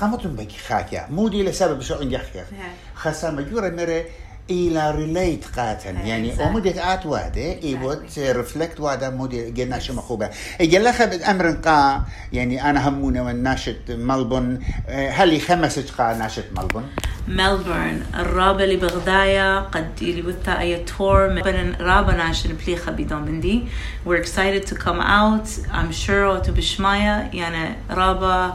قامتهم 0.00 0.36
بكي 0.36 0.58
خاكيا. 0.58 1.06
مودي 1.10 1.42
لسبب 1.42 1.80
شو 1.82 1.94
انجحك 1.94 2.46
خاصة 2.94 3.30
مجورة 3.30 3.68
مري 3.70 4.04
إلى 4.50 4.90
ريليت 4.90 5.44
قاتن 5.56 5.96
Yeah, 5.96 6.06
يعني. 6.06 6.44
أمودي 6.48 6.92
آت 6.92 7.06
واده 7.06 7.62
إيبوت 7.62 8.18
ريفلكت 8.18 8.80
واده 8.80 9.10
مودي 9.10 9.50
جنا 9.50 9.78
شو 9.78 9.92
مخوبة. 9.94 10.30
إجلا 10.60 10.92
خب 10.92 11.12
أمر 11.12 11.50
قا 11.50 12.02
يعني 12.32 12.70
أنا 12.70 12.88
همونة 12.88 13.22
من 13.22 13.42
ناشط 13.42 13.76
ملبون. 13.88 14.64
آه، 14.88 15.10
هل 15.10 15.40
خمسة 15.40 15.84
قا 15.98 16.14
ناشط 16.14 16.44
ملبون؟ 16.56 16.84
ملبورن. 17.28 18.02
الرابع 18.14 18.64
اللي 18.64 18.76
بغدايا 18.76 19.60
قد 19.60 19.90
اللي 20.02 20.22
بتا 20.22 20.60
أي 20.60 20.76
تور 20.76 21.28
من 21.28 21.74
رابع 21.80 22.14
ناشن 22.14 22.50
بليخة 22.66 22.92
بدون 22.92 23.22
من 23.22 23.40
دي 23.40 23.62
we're 24.06 24.20
excited 24.24 24.66
to 24.70 24.74
come 24.74 25.00
out. 25.00 25.48
I'm 25.72 25.92
sure 26.06 26.46
to 26.46 26.50
بشمايا 26.50 27.30
يعني 27.32 27.76
رابع 27.90 28.54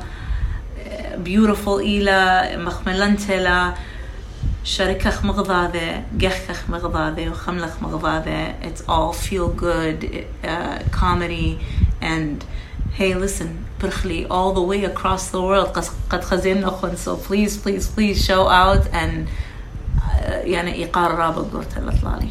beautiful 1.25 1.67
إلى 1.67 2.49
مخملنتلا. 2.57 3.73
شركخ 4.63 5.25
مغضاضة 5.25 6.01
جخخ 6.17 6.69
مغضاضة 6.69 7.29
وخملخ 7.29 7.71
مغضاضة 7.81 8.53
it's 8.63 8.81
all 8.89 9.13
feel 9.13 9.47
good 9.61 10.25
uh, 10.43 10.79
comedy 10.91 11.57
and 12.01 12.43
hey 12.99 13.13
listen 13.15 13.47
برخلي 13.81 14.27
all 14.27 14.53
the 14.53 14.61
way 14.61 14.85
across 14.85 15.29
the 15.31 15.41
world. 15.41 15.67
قد- 16.09 16.23
خزينا 16.23 16.69
خن 16.69 16.95
so 16.95 17.15
please 17.17 17.57
please 17.57 17.87
please 17.87 18.25
show 18.25 18.47
out 18.49 18.87
and 18.93 19.27
uh, 19.27 20.31
يعني 20.43 20.73
إيقار 20.73 21.11
رابط 21.15 21.53
قرت 21.53 21.77
الأطلالي. 21.77 22.29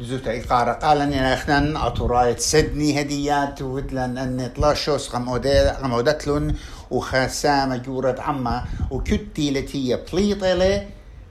زوتا 0.00 0.40
إقارة 0.40 0.72
قال 0.72 1.00
أني 1.00 1.34
أخنان 1.34 1.76
أطراية 1.76 2.36
سدني 2.36 3.00
هديات 3.00 3.62
ودلن 3.62 4.18
أن 4.18 4.50
طلاشوس 4.56 5.14
غمودتلن 5.14 6.54
وخاسامة 6.90 7.76
جورة 7.76 8.16
عما 8.20 8.64
وكتي 8.90 9.50
لتي 9.50 9.98
بليطلة 10.12 10.86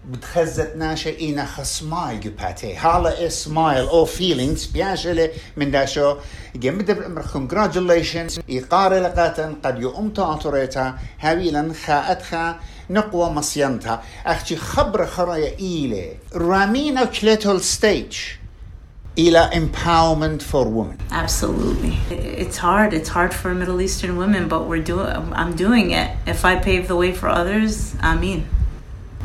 بتخزت 0.07 0.75
ناشا 0.75 1.09
إينا 1.09 1.45
خسماي 1.45 2.17
جباتي 2.17 2.75
هالا 2.75 3.27
اسمايل 3.27 3.87
أو 3.87 4.05
فيلينغز 4.05 4.65
بياشلة 4.65 5.29
من 5.57 5.71
داشو 5.71 6.15
جمد 6.55 6.91
بأمر 6.91 7.23
congratulations 7.23 8.39
إقارة 8.49 8.99
لقاتن 8.99 9.55
قد 9.63 9.79
يؤمتا 9.81 10.33
أطريتا 10.33 10.97
هاويلا 11.19 11.73
خاءتها 11.85 12.59
نقوى 12.89 13.29
مصينتها 13.29 14.03
أختي 14.25 14.55
خبر 14.55 15.05
خرايا 15.05 15.59
إيلي 15.59 16.15
رامينا 16.35 17.05
كليتول 17.05 17.61
ستيج 17.61 18.17
إلى 19.17 19.49
empowerment 19.53 20.41
for 20.43 20.65
women 20.65 20.97
Absolutely. 21.11 21.97
It's 22.43 22.57
hard. 22.57 22.93
It's 22.93 23.09
hard 23.09 23.33
for 23.33 23.49
Middle 23.55 23.81
Eastern 23.81 24.15
women, 24.17 24.47
but 24.47 24.67
we're 24.69 24.87
doing. 24.93 25.09
I'm 25.41 25.55
doing 25.55 25.87
it. 26.01 26.09
If 26.27 26.45
I 26.45 26.53
pave 26.67 26.87
the 26.87 26.95
way 26.95 27.11
for 27.13 27.27
others, 27.27 27.95
آمين. 28.03 28.56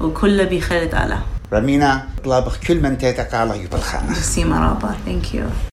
وكل 0.00 0.46
بخير 0.46 0.94
على. 0.94 1.18
رامينا 1.52 2.08
طلابخ 2.24 2.58
كل 2.66 2.80
من 2.82 2.98
تيتك 2.98 3.34
على 3.34 3.64
يبالخانة 3.64 4.14
سيما 4.14 4.58
رابا. 4.60 4.94
Thank 5.06 5.34
you. 5.34 5.72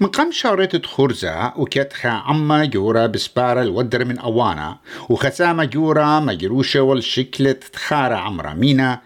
من 0.00 0.32
شارت 0.32 0.86
خرزة 0.86 1.52
وكتخا 1.56 2.08
عما 2.08 2.64
جورا 2.64 3.06
بسبارة 3.06 3.62
الودر 3.62 4.04
من 4.04 4.18
أوانا 4.18 4.78
وخسامة 5.08 5.64
جورا 5.64 6.20
مجروشة 6.20 6.80
والشكلة 6.80 7.52
تخارة 7.52 8.14
عم 8.14 8.40
رامينا 8.40 9.00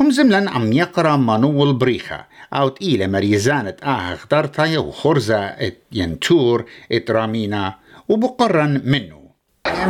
هم 0.00 0.10
زملا 0.10 0.50
عم 0.50 0.72
يقرأ 0.72 1.16
مانو 1.16 1.64
البريخة 1.64 2.24
أو 2.52 2.68
تقيلة 2.68 3.06
مريزانة 3.06 3.76
آه 3.82 4.14
اخترتها 4.14 4.78
وخرزة 4.78 5.38
ات 5.44 5.82
ينتور 5.92 6.64
ات 6.92 7.10
رامينا 7.10 7.74
وبقرن 8.08 8.82
منه 8.84 9.23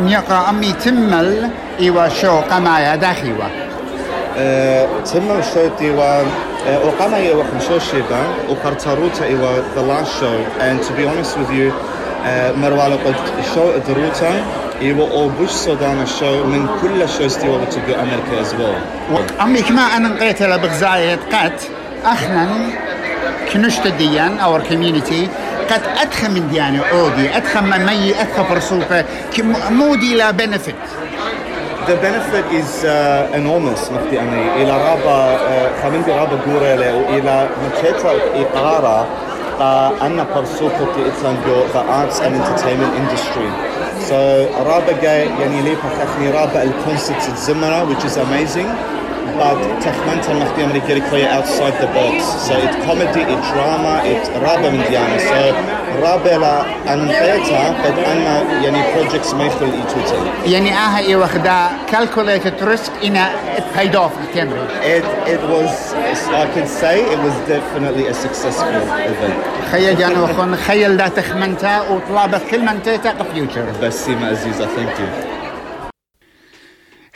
يقرأ 0.07 0.49
أمي 0.49 0.73
تمل 0.73 1.49
إيوا 1.79 2.07
شو 2.09 2.39
قمايا 2.39 2.95
داخيوا 2.95 3.49
تم 5.13 5.31
الشوتي 5.39 5.91
و 5.91 5.99
وقام 6.85 7.13
يوا 7.15 7.43
خمسة 7.43 7.79
شيبان 7.79 8.27
وقرطروتا 8.49 9.25
يوا 9.25 9.61
the 9.75 9.81
last 9.81 10.11
show. 10.19 10.35
And 10.59 10.83
to 10.83 10.93
be 10.97 11.05
honest 11.05 11.37
with 11.37 11.51
you 11.51 11.71
مروالو 12.57 12.97
قد 13.05 13.15
show 13.55 13.87
دروتا 13.87 14.43
يوا 14.81 15.11
أو 15.11 15.29
بوش 15.29 15.49
صدانا 15.49 16.05
show 16.05 16.45
من 16.45 16.67
كل 16.81 17.01
الشوز 17.01 17.37
تي 17.37 17.49
وقت 17.49 17.73
تجو 17.73 17.93
أمريكا 17.93 18.43
as 18.43 18.53
well. 18.53 19.41
أمي 19.41 19.61
كما 19.61 19.81
أنا 19.81 20.07
نقيت 20.09 20.41
لبغزاية 20.41 21.19
قات 21.31 21.61
أخنا 22.05 22.47
كنشت 23.53 23.87
ديان 23.87 24.39
اور 24.39 24.61
كوميونيتي 24.61 25.27
قد 25.69 25.81
ادخل 26.01 26.31
من 26.31 26.49
ديانة 26.49 26.83
أودي 26.91 27.37
ادخل 27.37 27.63
من 27.63 27.85
مي 27.85 28.21
ادخل 28.21 28.43
برسوقه 28.49 29.05
مودي 29.69 30.15
لا 30.15 30.31
بنفيت 30.31 30.75
The 31.87 31.97
benefit 32.01 32.45
is 32.51 32.83
uh, 32.83 33.37
enormous 33.39 33.91
مختي 33.93 34.19
أني 34.19 34.63
إلى 34.63 34.71
رابا 34.71 35.37
خمين 35.83 36.03
دي 36.03 36.11
رابا 36.11 36.39
قورة 36.45 36.93
وإلى 36.95 37.49
مكتا 37.65 38.11
إقارة 38.35 39.07
أنا 40.01 40.25
برسوقة 40.35 40.91
إتلان 41.07 41.37
the 41.73 41.79
arts 41.79 42.19
and 42.19 42.35
entertainment 42.35 42.93
industry. 43.01 43.49
So 44.09 44.13
رابا 44.65 45.01
جاي 45.01 45.29
يعني 45.39 45.61
لي 45.61 45.75
بخخني 45.75 46.31
رابا 46.31 46.63
الكونسرتس 46.63 47.29
الزمرة 47.29 47.89
which 47.93 48.03
is 48.03 48.17
amazing. 48.17 48.94
But 49.39 49.85
تخمنت 49.85 50.29
المخدي 50.29 50.63
أمريكي 50.63 50.99
كوي 51.09 51.27
outside 51.27 51.75
the 51.81 51.87
box. 51.97 52.23
So 52.47 52.53
it's 52.65 52.77
comedy, 52.85 53.21
it's 53.33 53.47
drama, 53.53 54.01
it's 54.05 54.29
رابا 54.43 54.69
من 54.69 54.83
ديانا. 54.89 55.17
So 55.17 55.55
رابا 56.03 56.29
لا 56.29 56.65
أنا 56.93 57.03
نقيتها 57.03 57.75
قد 57.83 57.99
أنا 57.99 58.43
يعني 58.63 58.83
projects 58.83 59.33
ما 59.33 59.45
يخل 59.45 59.65
إيتوتي. 59.65 60.51
يعني 60.53 60.73
آها 60.73 60.97
إي 60.97 61.15
وخدا 61.15 61.67
calculated 61.91 62.65
risk 62.65 63.05
إن 63.05 63.25
it 63.57 63.77
paid 63.77 63.95
off 63.95 64.11
التمرين. 64.23 64.67
It, 64.81 65.05
it 65.27 65.41
was, 65.53 65.93
I 66.43 66.45
can 66.55 66.67
say 66.67 66.95
it 67.13 67.19
was 67.19 67.35
definitely 67.47 68.07
a 68.07 68.13
successful 68.13 68.75
event. 69.13 69.33
خيال 69.71 69.97
جانا 69.97 70.21
وخون 70.21 70.55
خيال 70.55 70.97
لا 70.97 71.07
تخمنتا 71.07 71.81
وطلابة 71.89 72.41
كل 72.51 72.61
من 72.61 72.83
تيتا 72.83 73.15
فيوتشر. 73.33 73.65
بس 73.81 74.05
سيما 74.05 74.27
عزيزة 74.27 74.65
thank 74.65 74.99
you. 74.99 75.24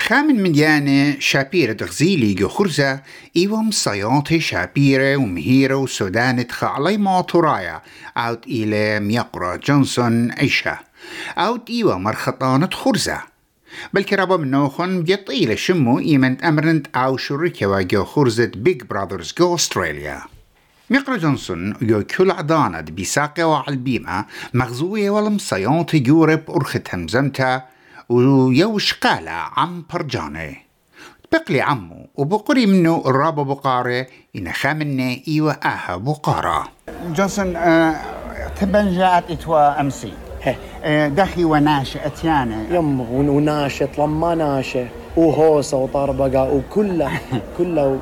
خامن 0.01 0.43
من 0.43 0.55
يانا 0.55 1.19
شابيرة 1.19 1.85
غزيلي 1.85 2.33
جو 2.33 2.47
خرزة 2.47 3.01
إيوم 3.37 3.71
صياطي 3.71 4.39
شابيرة 4.39 5.17
ومهيرة 5.17 5.75
وسودانة 5.75 6.45
خعلي 6.51 6.97
ماطرايا 6.97 7.81
أوت 8.17 8.47
إلى 8.47 8.99
ميقرا 8.99 9.55
جونسون 9.55 10.31
عيشة 10.31 10.79
أوت 11.37 11.69
إيوة 11.69 11.97
مرخطانة 11.97 12.69
خرزة 12.73 13.21
بل 13.93 14.03
كرابا 14.03 14.37
منوخن 14.37 15.03
بيطيلة 15.03 15.55
شمو 15.55 15.99
إيمنت 15.99 16.43
أمرنت 16.43 16.87
أو 16.95 17.17
شركة 17.17 17.65
وجو 17.67 18.05
خرزة 18.05 18.51
بيج 18.55 18.83
براذرز 18.83 19.33
جو 19.37 19.55
أستراليا 19.55 20.21
ميقرا 20.89 21.17
جونسون 21.17 21.73
جو 21.81 22.03
كل 22.03 22.31
عضانة 22.31 22.81
بيساقة 22.81 23.43
وعالبيمة 23.47 24.25
مغزوية 24.53 25.09
والمصياطي 25.09 25.99
جورب 25.99 26.43
أرخت 26.49 26.95
همزمتا 26.95 27.63
ويوش 28.09 28.93
قال 28.93 29.27
عم 29.29 29.83
برجاني 29.93 30.57
بقلي 31.31 31.61
عمو 31.61 32.07
وبقري 32.15 32.65
منه 32.65 33.03
الرابة 33.05 33.43
بقارة 33.43 34.07
إن 34.35 34.51
خامنة 34.51 35.17
إيوة 35.27 35.51
آها 35.53 35.97
بقارة 35.97 36.67
جونسون 37.15 37.55
آه 37.55 37.95
تبن 38.61 38.97
جاءت 38.97 39.31
إتوا 39.31 39.81
أمسي. 39.81 40.13
آه 40.83 41.07
دخي 41.07 41.43
وناشة 41.43 42.05
أتيانا 42.05 42.65
يم 42.71 43.01
وناشة 43.01 43.89
لما 43.97 44.35
ناشة 44.35 44.87
وهوسة 45.17 45.77
وطربقة 45.77 46.53
وكلها 46.53 47.21
كلها 47.57 47.97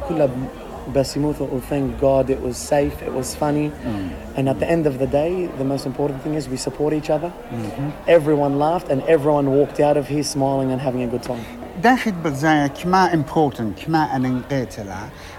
وكلها 0.86 0.94
بس 0.94 1.16
يموت 1.16 1.36
thank 1.70 2.00
God 2.00 2.30
it 2.30 2.40
was 2.40 2.56
safe 2.56 3.02
it 3.02 3.12
was 3.12 3.34
funny 3.34 3.70
mm. 3.70 4.10
and 4.36 4.48
at 4.48 4.58
the 4.60 4.68
end 4.68 4.86
of 4.86 4.98
the 4.98 5.06
day 5.06 5.46
the 5.58 5.64
most 5.64 5.86
important 5.86 6.22
thing 6.22 6.34
is 6.34 6.48
we 6.48 6.56
support 6.56 6.92
each 6.92 7.10
other 7.10 7.30
mm-hmm. 7.30 7.90
everyone 8.06 8.58
laughed 8.58 8.88
and 8.92 9.02
everyone 9.02 9.46
walked 9.58 9.80
out 9.80 9.96
of 9.96 10.08
here 10.08 10.22
smiling 10.22 10.72
and 10.72 10.80
having 10.80 11.02
a 11.02 11.06
good 11.06 11.22
time 11.22 11.44
داخل 11.82 12.12
بغزايا 12.12 12.66
كما 12.66 13.12
important 13.12 13.84
كما 13.84 14.16
أنا 14.16 14.28
نقيتلا 14.28 14.96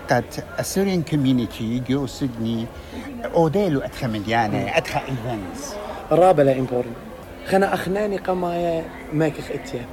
قد 0.10 0.24
السوريان 0.60 1.02
كوميونيتي 1.02 1.80
جو 1.90 2.08
سيدني 2.08 2.66
أوديلو 3.36 3.80
أدخل 3.80 4.10
مديانة 4.10 4.78
أدخل 4.78 5.00
إيفنتس 5.00 5.74
رابلا 6.12 6.66
important 6.68 7.14
خنا 7.50 7.74
أخناني 7.74 8.18
قمايا 8.18 8.84
ماكخ 9.14 9.52
إتيا 9.52 9.86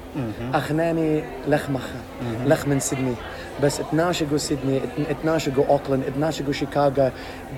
أخناني 0.54 1.22
لخ 1.48 1.70
مخا 1.70 2.00
لخ 2.46 2.68
من 2.68 2.80
سيدني 2.80 3.14
بس 3.63 3.79
اتناشقوا 3.79 4.37
سيدني 4.37 4.81
اتناشقوا 5.09 5.65
أوكلاند 5.65 6.03
اتناشقوا 6.03 6.53
شيكاغو 6.53 7.11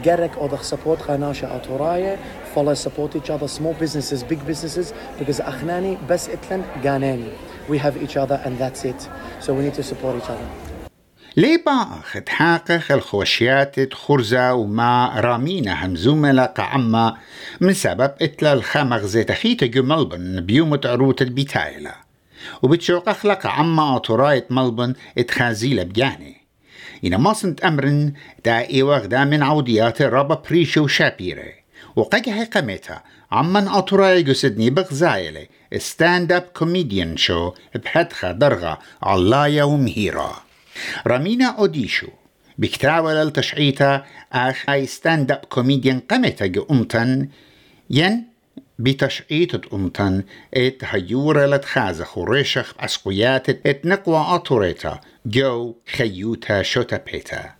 جرك 0.04 0.38
أو 0.38 0.48
ذا 0.48 0.58
سبورت 0.62 1.02
خناشا 1.02 1.48
اوتورايا 1.48 2.18
follow 2.56 2.76
support 2.76 3.16
each 3.16 3.30
other 3.30 3.48
small 3.48 3.74
businesses 3.84 4.24
big 4.24 4.40
businesses. 4.48 4.94
Because 5.20 5.42
أخناني 5.42 5.98
بس 6.10 6.30
إتلن 6.30 6.64
قاناني 6.84 7.30
we 7.70 7.78
have 7.78 7.98
each 8.04 8.18
other 8.18 8.40
and 8.46 8.58
that's 8.58 8.86
it. 8.86 9.10
So 9.40 9.54
we 9.54 9.62
need 9.64 9.74
to 9.74 9.84
support 9.84 10.16
each 10.18 10.30
other. 10.30 10.48
ليبا 11.38 11.88
تحقق 12.26 12.92
الخوشيات 12.92 13.94
خرزة 13.94 14.54
وما 14.54 15.20
رامينا 15.20 15.86
همزومة 15.86 16.32
لقى 16.32 16.74
عما. 16.74 17.18
من 17.62 17.74
سبب 17.74 18.12
اتلا 18.22 18.54
الخمغ 18.54 19.06
زيت 19.06 19.32
خيتا 19.32 19.66
جملبن 19.66 20.42
بيوم 20.42 20.80
عروت 20.86 21.22
البيتايلة 21.22 22.07
وبتشوق 22.62 23.10
أخلق 23.10 23.48
عما 23.48 23.96
أطرايت 23.96 24.52
ملبن 24.52 24.94
اتخازيلة 25.18 25.84
بجاني 25.84 26.38
إن 27.06 27.34
سنت 27.34 27.62
أمرن 27.62 28.14
دا 28.46 28.70
إيوغ 28.70 29.06
دا 29.06 29.24
من 29.24 29.44
عوديات 29.44 30.02
رابا 30.02 30.44
بريشو 30.50 30.88
شابيري. 30.88 31.68
وقجه 31.96 32.44
قمتها 32.44 33.04
عمن 33.32 33.68
أطراي 33.68 34.24
جسدني 34.24 34.70
بغزايلة 34.70 35.48
ستاند 35.78 36.32
اب 36.32 36.42
كوميديان 36.42 37.18
شو 37.18 37.52
بحدخة 37.76 38.32
درغة 38.32 38.80
علايا 39.04 39.64
ومهيرة 39.64 40.44
رامينا 41.08 41.46
أوديشو 41.46 42.08
بكتاوة 42.58 43.14
للتشعيتا 43.14 44.06
آخ 44.34 44.70
أي 44.70 44.86
ستاند 44.86 45.32
اب 45.32 45.46
كوميديان 45.50 46.00
قمتا 46.00 46.52
أمتن 46.72 47.30
ين 47.90 48.28
بتشعيت 48.80 49.74
أمتن 49.74 50.24
إت 50.54 50.84
هيورة 50.84 51.46
لتخازة 51.46 52.04
خوريشخ 52.04 52.76
أسقيات 52.80 53.50
إت 53.50 53.86
نقوى 53.86 54.18
أطوريتا 54.18 55.00
جو 55.26 55.76
خيوتا 55.96 56.62
شوتا 56.62 56.98
بيتا. 56.98 57.58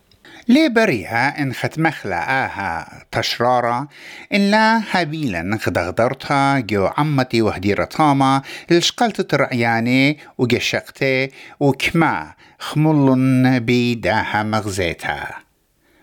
لي 0.48 0.68
بريها 0.68 1.42
إن 1.42 1.52
ختمخلا 1.52 2.44
آها 2.44 3.04
تشرارة 3.12 3.88
إن 4.34 4.50
لا 4.50 4.82
هبيلا 4.90 5.58
خدغدرتها 5.60 6.60
جو 6.60 6.86
عمتي 6.86 7.42
وهديرة 7.42 7.84
طامة 7.84 8.42
لشقلت 8.70 9.20
ترعياني 9.20 10.18
وقشقتي 10.38 11.30
وكما 11.60 12.34
خمل 12.58 13.60
بيداها 13.60 14.42
مغزيتها 14.42 15.38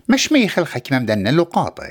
مش 0.10 0.32
ميخ 0.32 0.60
الحكمة 0.60 1.00
مدن 1.00 1.28
اللقاطي 1.28 1.90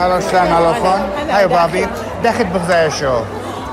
هلو 0.00 0.16
السلام 0.16 0.54
عليكم 0.54 1.00
هاي 1.30 1.48
بابي 1.48 1.86
داخل 2.22 2.44
بغزايا 2.44 2.88
شو 2.88 3.14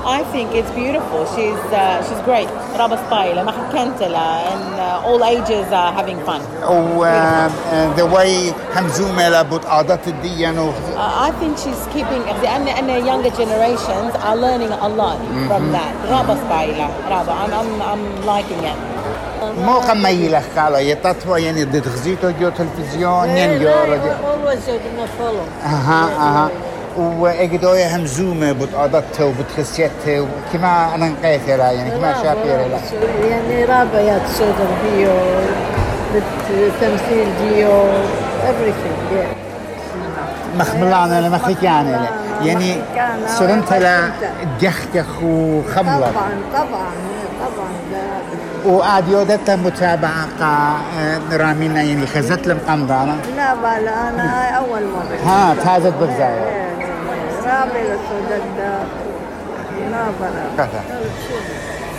I 0.08 0.22
think 0.32 0.54
it's 0.54 0.70
beautiful. 0.70 1.20
She's 1.34 1.62
uh, 1.72 2.02
she's 2.06 2.20
great. 2.24 2.48
رابا 2.78 2.98
ستايل 3.06 3.44
ما 3.44 3.52
حكنت 3.52 4.02
and 4.02 4.80
uh, 4.80 5.06
all 5.06 5.24
ages 5.24 5.66
are 5.72 5.92
having 5.92 6.18
fun. 6.26 6.40
و 6.70 7.04
uh, 7.04 7.96
the 7.96 8.06
way 8.06 8.52
همزومة 8.76 9.28
لابد 9.28 9.66
عادات 9.66 10.08
الدين 10.08 10.58
و 10.58 10.72
I 11.26 11.30
think 11.30 11.58
she's 11.58 11.96
keeping 11.96 12.42
لأن 12.42 12.68
أن 12.68 13.06
younger 13.06 13.30
generations 13.36 14.14
are 14.24 14.36
learning 14.36 14.72
a 14.72 14.88
lot 14.88 15.18
from 15.48 15.72
that. 15.72 16.10
رابا 16.10 16.36
ستايل 16.46 16.86
رابا 17.10 17.32
I'm 17.32 17.52
I'm 17.52 17.82
I'm 17.82 18.26
liking 18.26 18.64
it. 18.64 18.91
مو 19.65 19.79
قم 19.79 20.05
يلخ 20.05 20.57
على 20.57 20.89
يتطوى 20.89 21.41
يعني 21.41 21.63
ضد 21.63 21.87
غزيتو 21.87 22.31
جو 22.39 22.49
تلفزيون 22.49 23.29
ين 23.29 23.59
جو 23.59 23.69
follow. 25.19 25.65
أها 25.65 26.09
أها 26.19 26.49
وإجدوية 26.97 27.95
همزومة 27.95 28.51
بتقضته 28.51 29.25
وبتخسيته 29.25 30.27
كما 30.53 30.95
أنا 30.95 31.09
نقيت 31.09 31.47
يعني 31.47 31.91
كما 31.91 32.13
شابير 32.23 32.67
لا 32.67 32.79
يعني 33.29 33.65
رابعيات 33.65 34.21
صدر 34.27 34.67
بيو 34.83 35.11
بالتمثيل 36.13 37.27
ديو 37.41 37.83
everything 38.43 39.13
yeah. 39.13 39.43
مخبلانا 40.59 41.27
لما 41.27 41.37
خيكانا 41.37 42.09
يعني 42.41 42.75
صرنت 43.27 43.73
لا 43.73 44.11
جخجخ 44.61 45.23
وخملة 45.23 46.11
طبعا 46.11 46.31
طبعا 46.53 46.91
طبعا 47.39 47.69
وقعد 48.65 49.07
يودت 49.07 49.49
متابعة 49.49 50.27
قا 50.39 50.77
رامينا 51.37 51.81
يعني 51.81 52.07
خزت 52.07 52.47
لهم 52.47 52.57
قمضانة 52.67 53.15
لا 53.35 53.53
بلا 53.53 54.09
أنا 54.09 54.49
أول 54.49 54.81
مرة. 54.83 55.17
ها 55.31 55.55
تهازت 55.63 55.93
بغزاية 55.99 56.63
رابع 57.45 57.95
ضد 58.29 58.83
كذا. 60.57 60.83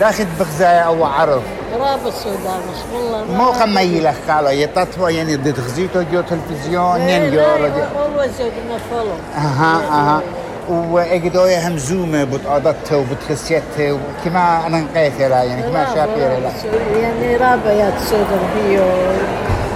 داخل 0.01 0.27
بغزاية 0.39 0.81
أو 0.81 1.05
عرض؟ 1.05 1.43
راب 1.81 2.07
السودان 2.07 2.61
والله 2.95 3.25
مو 3.25 3.51
قم 3.51 3.79
يلخ 3.79 4.15
على 4.29 4.63
يتطوى 4.63 5.15
يعني 5.15 5.37
ضد 5.37 5.61
غزيتو 5.61 6.03
جو 6.13 6.21
تلفزيون 6.21 7.01
ين 7.01 7.31
جو 7.31 7.41
always 7.41 8.41
follow 8.91 9.39
أها 9.39 9.81
أها. 9.91 10.23
وإجدوية 10.69 11.69
همزومة 11.69 12.25
بتقضته 12.25 12.97
وبتخسيته 12.97 13.99
كما 14.25 14.67
أنا 14.67 14.81
نقيت 14.81 15.21
يعني 15.21 15.63
كما 15.63 15.87
شابير 15.95 16.51
يعني 17.03 17.37
رابعيات 17.37 17.93
صدر 18.01 18.39
بيو 18.57 18.85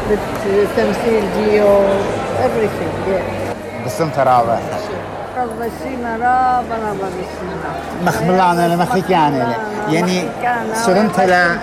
بالتمثيل 0.08 1.22
ديو 1.36 1.78
everything 2.38 3.10
yeah. 3.10 3.86
بس 3.86 4.00
انت 4.00 4.18
رابع. 4.18 4.58
رب 5.38 5.62
السيما 5.62 6.16
رب 6.16 6.72
رب 6.88 7.00
السيما 7.00 7.70
مخملانا 8.04 8.74
لمخيكانا 8.74 9.54
يعني 9.88 10.22
سرنت 10.74 11.20
لا 11.20 11.58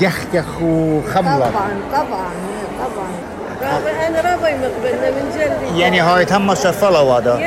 جخجخ 0.00 0.62
وخملة. 0.62 1.50
طبعا 1.50 1.70
طبعا 1.92 2.30
طبعا. 2.80 3.10
رابع 3.62 4.06
أنا 4.06 4.20
رابع 4.20 4.50
مقبلنا 4.56 5.10
من 5.10 5.30
جلدي. 5.34 5.80
يعني 5.80 6.00
هاي 6.00 6.24
تم 6.24 6.54
شفلة 6.54 7.18
هذا 7.18 7.38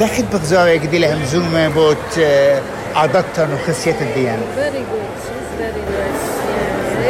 دخل 0.00 0.22
بغزاوة 0.32 0.72
قدي 0.72 0.98
لهم 0.98 1.24
زومة 1.24 1.68
بوت 1.68 2.18
عادتها 2.96 3.48
وخسية 3.54 3.96
الديان 4.00 4.40
very 4.56 4.82
good 4.92 5.12
she's 5.26 5.60
very 5.60 5.82
nice. 5.90 6.26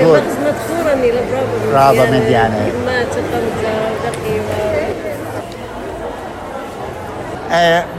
Good. 0.03 0.23
مدخورة 0.47 0.95
من 0.95 1.11
الرابع 1.11 1.87
رابع 1.87 2.11
مديانة. 2.11 2.73
ما 2.87 3.05
تقمزة 3.05 3.75
دقيقة 4.05 4.87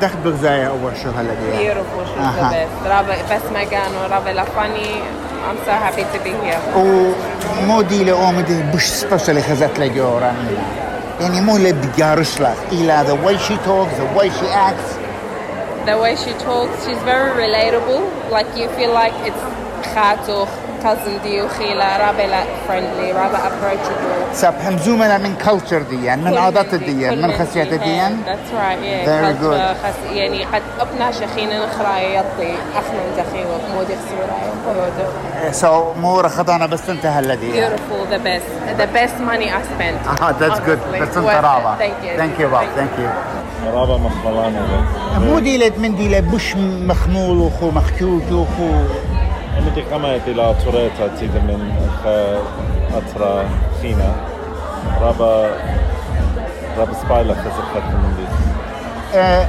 دخل 0.01 0.17
بغزاية 0.25 0.67
أول 0.67 0.91
شو 1.03 1.09
هلا 1.09 1.29
Beautiful, 1.57 2.05
she's 2.05 2.19
Uh-huh. 2.19 2.49
the 2.49 2.55
best. 2.55 2.75
Rabba, 2.91 3.13
best 3.29 3.47
Rabba 4.13 4.31
Lafani. 4.39 4.89
I'm 5.49 5.57
so 5.65 5.71
happy 5.71 6.03
to 6.13 6.19
be 6.23 6.31
here. 6.45 6.61
ومو 7.61 7.81
دي 7.81 8.03
لأومي 8.03 8.41
دي 8.41 8.63
بش 8.73 8.83
سبيشالي 8.85 9.41
خزت 9.41 9.79
لك 9.79 9.91
anymore 11.19 11.59
lived 11.59 11.97
Yaroslav. 11.97 12.57
Ila, 12.73 13.03
the 13.05 13.15
way 13.15 13.37
she 13.37 13.55
talks, 13.57 13.95
the 13.97 14.05
way 14.17 14.29
she 14.29 14.47
acts. 14.47 14.95
The 15.85 15.97
way 15.97 16.15
she 16.15 16.31
talks, 16.43 16.85
she's 16.85 17.01
very 17.03 17.31
relatable. 17.31 18.29
Like 18.29 18.47
you 18.57 18.69
feel 18.75 18.93
like 18.93 19.13
it's 19.25 19.41
cousin 20.83 21.15
Dio 21.23 21.45
Khila, 21.55 21.89
Rabba 22.03 22.25
like 22.35 22.51
friendly, 22.67 23.09
Rabba 23.19 23.39
approachable. 23.49 24.33
سب 24.33 24.53
همزومنا 24.61 25.17
من 25.17 25.35
كلتشر 25.45 25.81
ديان 25.81 26.23
من 26.23 26.37
عادات 26.37 26.73
الديان 26.73 27.21
من 27.21 27.31
خسيات 27.33 27.73
الديان 27.73 28.17
That's 28.25 28.51
right, 28.53 28.79
yeah. 28.83 29.05
Very 29.05 29.33
Culture, 29.33 29.43
good. 29.43 29.85
خس... 29.85 30.11
يعني 30.15 30.45
قد 30.45 30.61
أبنى 30.79 31.13
شخينا 31.13 31.65
نخرى 31.65 32.15
يطي 32.15 32.55
أخنا 32.75 32.99
دخي 33.17 33.45
ومودي 33.45 33.93
خسورة 33.95 35.51
سو 35.51 35.93
مو 35.93 36.19
رخضانا 36.19 36.65
بس 36.65 36.89
انت 36.89 37.05
هلا 37.05 37.35
ديان 37.35 37.69
Beautiful, 37.71 38.13
the 38.13 38.19
best. 38.19 38.77
The 38.79 38.87
best 38.97 39.19
money 39.29 39.49
I 39.49 39.61
spent. 39.73 40.21
آه 40.21 40.31
that's 40.39 40.59
good. 40.59 41.01
بس 41.01 41.17
انت. 41.17 41.27
رابع 41.27 41.77
Thank 41.77 42.03
you. 42.05 42.19
thank 42.19 42.39
you 42.41 42.47
Bob 42.53 42.79
thank 42.79 42.99
you 43.01 43.09
رابع 43.73 43.97
مخملانا 43.97 44.85
مو 45.19 45.39
ديلت 45.39 45.77
من 45.77 45.95
ديلة 45.95 46.19
بش 46.19 46.55
مخمول 46.57 47.37
وخو 47.37 47.71
مخكوك 47.71 48.23
وخو 48.31 48.69
تيدا 51.19 51.39
من 51.39 51.71
خ 52.03 52.07
أترا 52.97 53.45
خينا 53.81 54.15
رابع 55.01 55.49
رابع 56.77 56.93
سبايلا 56.93 57.33
خزقت 57.33 57.83
من 57.93 58.13
دي 58.17 58.27
Uh, 59.13 59.45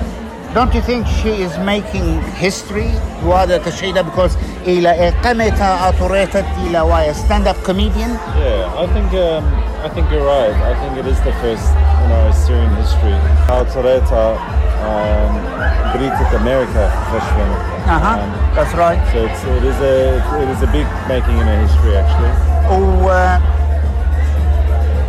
don't 0.55 0.73
you 0.75 0.81
think 0.81 1.05
she 1.21 1.31
is 1.47 1.53
making 1.59 2.23
history 2.41 2.91
وهذا 3.27 3.59
تشعيدا 3.59 4.03
because 4.03 4.33
إلى 4.67 5.13
قمتها 5.25 5.89
أطوريتت 5.89 6.45
إلى 6.67 6.81
واي 6.81 7.15
stand 7.15 7.47
up 7.47 7.57
comedian 7.67 8.11
Yeah, 8.39 8.83
I 8.83 8.87
think 8.95 9.13
um, 9.13 9.45
I 9.85 9.89
think 9.95 10.11
you're 10.13 10.27
right. 10.27 10.57
I 10.71 10.75
think 10.81 10.93
it 10.99 11.07
is 11.13 11.19
the 11.29 11.33
first 11.43 11.88
in 12.04 12.10
our 12.18 12.34
Syrian 12.34 12.74
history. 12.82 13.16
How 13.48 13.64
Toreta 13.74 14.26
um, 14.90 15.34
greeted 15.94 16.30
America 16.42 16.84
freshman. 17.10 17.50
uh-huh 17.96 18.20
Um, 18.22 18.32
that's 18.56 18.74
right 18.86 19.00
so 19.12 19.18
it's, 19.28 19.44
it 19.44 19.64
is 19.72 19.80
a 19.94 19.96
it 20.44 20.50
is 20.54 20.62
a 20.68 20.68
big 20.78 20.88
making 21.08 21.38
in 21.42 21.48
our 21.52 21.60
history 21.68 21.94
actually. 22.02 22.34
و 23.06 23.38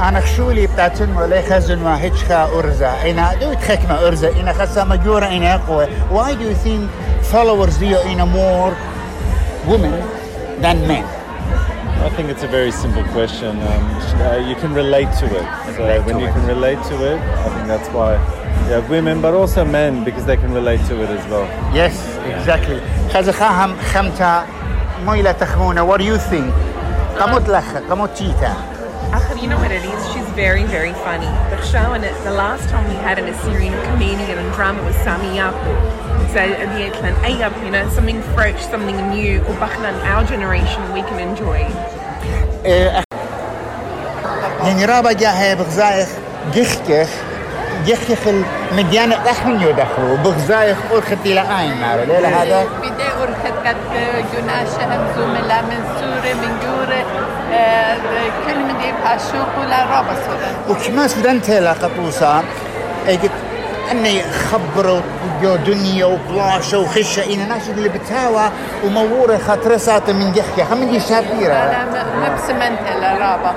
أنا 0.00 0.20
خشولي 0.20 0.66
بتاعتن 0.66 1.16
ولا 1.16 1.42
خزن 1.42 1.78
ما 1.78 2.00
هيتشخا 2.00 2.48
أرزا 2.59 2.92
إنا 3.11 3.35
دو 3.35 3.54
تخكنا 3.54 4.07
أرزا 4.07 4.30
إنا 4.40 4.52
خسا 4.52 4.85
مجورة 4.85 5.26
إنا 5.26 5.54
أقوى 5.54 5.87
why 6.11 6.35
do 6.35 6.44
you 6.44 6.54
think 6.54 6.90
followers 7.33 7.78
do 7.78 7.87
you 7.87 8.00
in 8.12 8.20
a 8.20 8.26
more 8.26 8.72
women 9.66 9.94
than 10.61 10.76
men 10.88 11.04
I 12.07 12.11
think 12.16 12.28
it's 12.28 12.42
a 12.42 12.48
very 12.48 12.70
simple 12.72 13.04
question. 13.16 13.50
Um, 13.70 13.83
uh, 14.20 14.37
you 14.48 14.54
can 14.57 14.72
relate 14.74 15.11
to 15.20 15.26
it. 15.26 15.46
So 15.76 15.83
Relate 15.83 16.04
when 16.07 16.14
to 16.16 16.20
you 16.22 16.28
it. 16.28 16.33
can 16.37 16.46
relate 16.46 16.80
to 16.90 16.94
it, 17.12 17.18
I 17.46 17.48
think 17.54 17.66
that's 17.66 17.88
why 17.96 18.11
you 18.66 18.72
have 18.76 18.88
women, 18.90 19.20
but 19.20 19.33
also 19.35 19.64
men 19.64 20.04
because 20.04 20.24
they 20.26 20.37
can 20.37 20.52
relate 20.52 20.80
to 20.90 20.94
it 21.02 21.11
as 21.11 21.24
well. 21.30 21.46
yes 21.74 21.94
exactly 22.26 22.80
خزا 23.14 23.33
خاهم 23.33 23.76
خمتا 23.92 24.46
مويلة 25.07 25.33
تخمونة 25.33 25.83
what 25.90 25.98
do 26.00 26.04
you 26.04 26.18
think 26.18 26.52
قمت 27.20 27.48
لخ 27.48 27.64
قمت 27.90 28.11
تيتا 28.18 28.54
Achad, 28.54 28.77
you 29.44 29.50
know 29.50 29.59
what 29.59 29.70
it 29.70 29.85
is? 29.85 30.00
She's 30.12 30.28
very, 30.30 30.64
very 30.64 30.94
funny. 31.04 31.28
The 31.52 31.61
show 31.66 31.92
and 31.92 32.02
it, 32.02 32.14
the 32.24 32.33
last 32.33 32.66
time 32.70 32.88
we 32.88 32.96
had 33.09 33.18
an 33.18 33.26
Assyrian 33.28 33.74
comedian 33.85 34.38
and 34.38 34.50
drama 34.54 34.83
was 34.83 34.96
Sami 35.04 35.37
Yaku. 35.37 35.74
So 36.33 36.40
at 36.40 36.68
the 36.72 36.80
Eklan 36.88 37.14
Ayab, 37.28 37.52
you 37.62 37.70
know, 37.70 37.87
something 37.90 38.22
fresh, 38.35 38.61
something 38.72 38.96
new, 39.11 39.40
or 39.40 39.54
Bakhlan, 39.61 39.94
our 40.12 40.24
generation, 40.24 40.80
we 40.96 41.02
can 41.02 41.18
enjoy. 41.20 41.61
يعني 44.64 44.85
رابا 44.85 45.12
جاها 45.12 45.54
بغزايخ 45.54 46.09
جخكخ 46.54 47.09
جخكخ 47.87 48.28
المديانة 48.72 49.14
أخن 49.14 49.61
يدخلوا 49.61 50.16
بغزايخ 50.16 50.78
أرخت 50.92 51.26
إلى 51.26 51.40
عين 51.40 51.80
مارو 51.80 52.04
ليلة 52.04 52.28
هذا 52.42 52.64
بدي 52.83 53.09
أركض 53.22 53.64
جناش 54.33 54.68
همزوم 54.68 55.35
لا 55.48 55.62
من 55.62 55.85
سورة 56.00 56.35
من 56.35 56.59
جورة 56.62 57.27
كل 58.47 58.59
من 58.59 58.77
دي 58.81 58.91
باشوق 59.03 59.59
ولا 59.59 59.85
رابا 59.85 60.15
وكما 60.69 61.07
سودنت 61.07 61.49
لا 61.49 61.73
قطوسا 61.73 62.43
قلت 63.07 63.31
اني 63.91 64.21
خبروا 64.23 65.01
جو 65.41 65.55
دنيا 65.55 66.05
وبلاشة 66.05 66.79
وخشة 66.79 67.33
إنا 67.33 67.45
ناشد 67.45 67.77
اللي 67.77 67.89
بتاوى 67.89 68.49
ومورة 68.85 69.38
خاطرسات 69.38 70.09
من 70.09 70.31
جحكة 70.31 70.73
هم 70.73 70.83
دي 70.91 70.99
شابيرة 70.99 71.53
أنا 71.53 72.05
مبسمنت 72.29 72.79
لا 73.01 73.13
رابا 73.13 73.53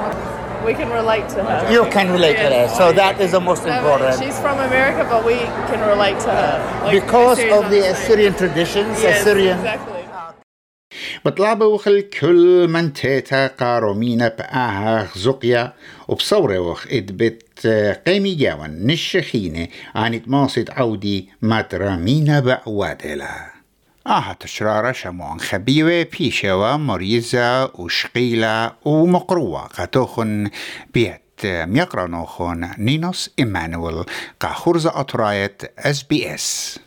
We 0.64 0.74
can 0.74 0.90
relate 0.90 1.28
to 1.30 1.42
her. 1.42 1.72
You 1.72 1.84
can 1.90 2.12
relate 2.12 2.36
to 2.36 2.48
that 2.54 2.70
so 2.70 2.92
that 2.92 3.20
is 3.20 3.32
the 3.32 3.40
most 3.40 3.64
important 3.66 4.14
She's 4.22 4.38
from 4.38 4.56
America, 4.60 5.04
but 5.10 5.24
we 5.26 5.38
can 5.70 5.80
relate 5.92 6.20
to 6.20 6.30
her. 6.30 6.54
Like, 6.84 6.92
because 7.00 7.38
Assyrians 7.38 7.64
of 7.64 7.70
the. 7.72 7.80
Assyrian 7.92 8.34
traditions 8.34 9.02
Yes, 9.02 9.20
Assyrian 9.20 9.58
exactly. 9.58 10.01
بطلابة 11.24 11.66
وخل 11.66 12.00
كل 12.00 12.68
من 12.68 12.92
تيتا 12.92 13.46
قارومينا 13.46 14.28
بآها 14.28 15.08
زقيا 15.16 15.72
وبصورة 16.08 16.58
وخ 16.58 16.86
إدبت 16.90 17.66
قيمي 18.06 18.34
جاون 18.34 18.86
نشخينة 18.86 19.68
عن 19.94 20.22
تماصد 20.22 20.70
عودي 20.70 21.28
مدرامينا 21.42 22.40
بعوادلا 22.40 23.52
آها 24.06 24.36
تشرارة 24.40 24.92
شموان 24.92 25.40
خبيوة 25.40 26.02
بيشوا 26.02 26.76
مريزة 26.76 27.64
وشقيلة 27.64 28.72
ومقروة 28.84 29.60
قطوخن 29.66 30.50
بيت 30.94 31.22
ميقرانوخن 31.44 32.70
نينوس 32.78 33.30
إيمانويل 33.38 34.04
قاخرزة 34.40 35.00
أطرايت 35.00 35.62
اس 35.78 36.02
بي 36.02 36.34
اس. 36.34 36.78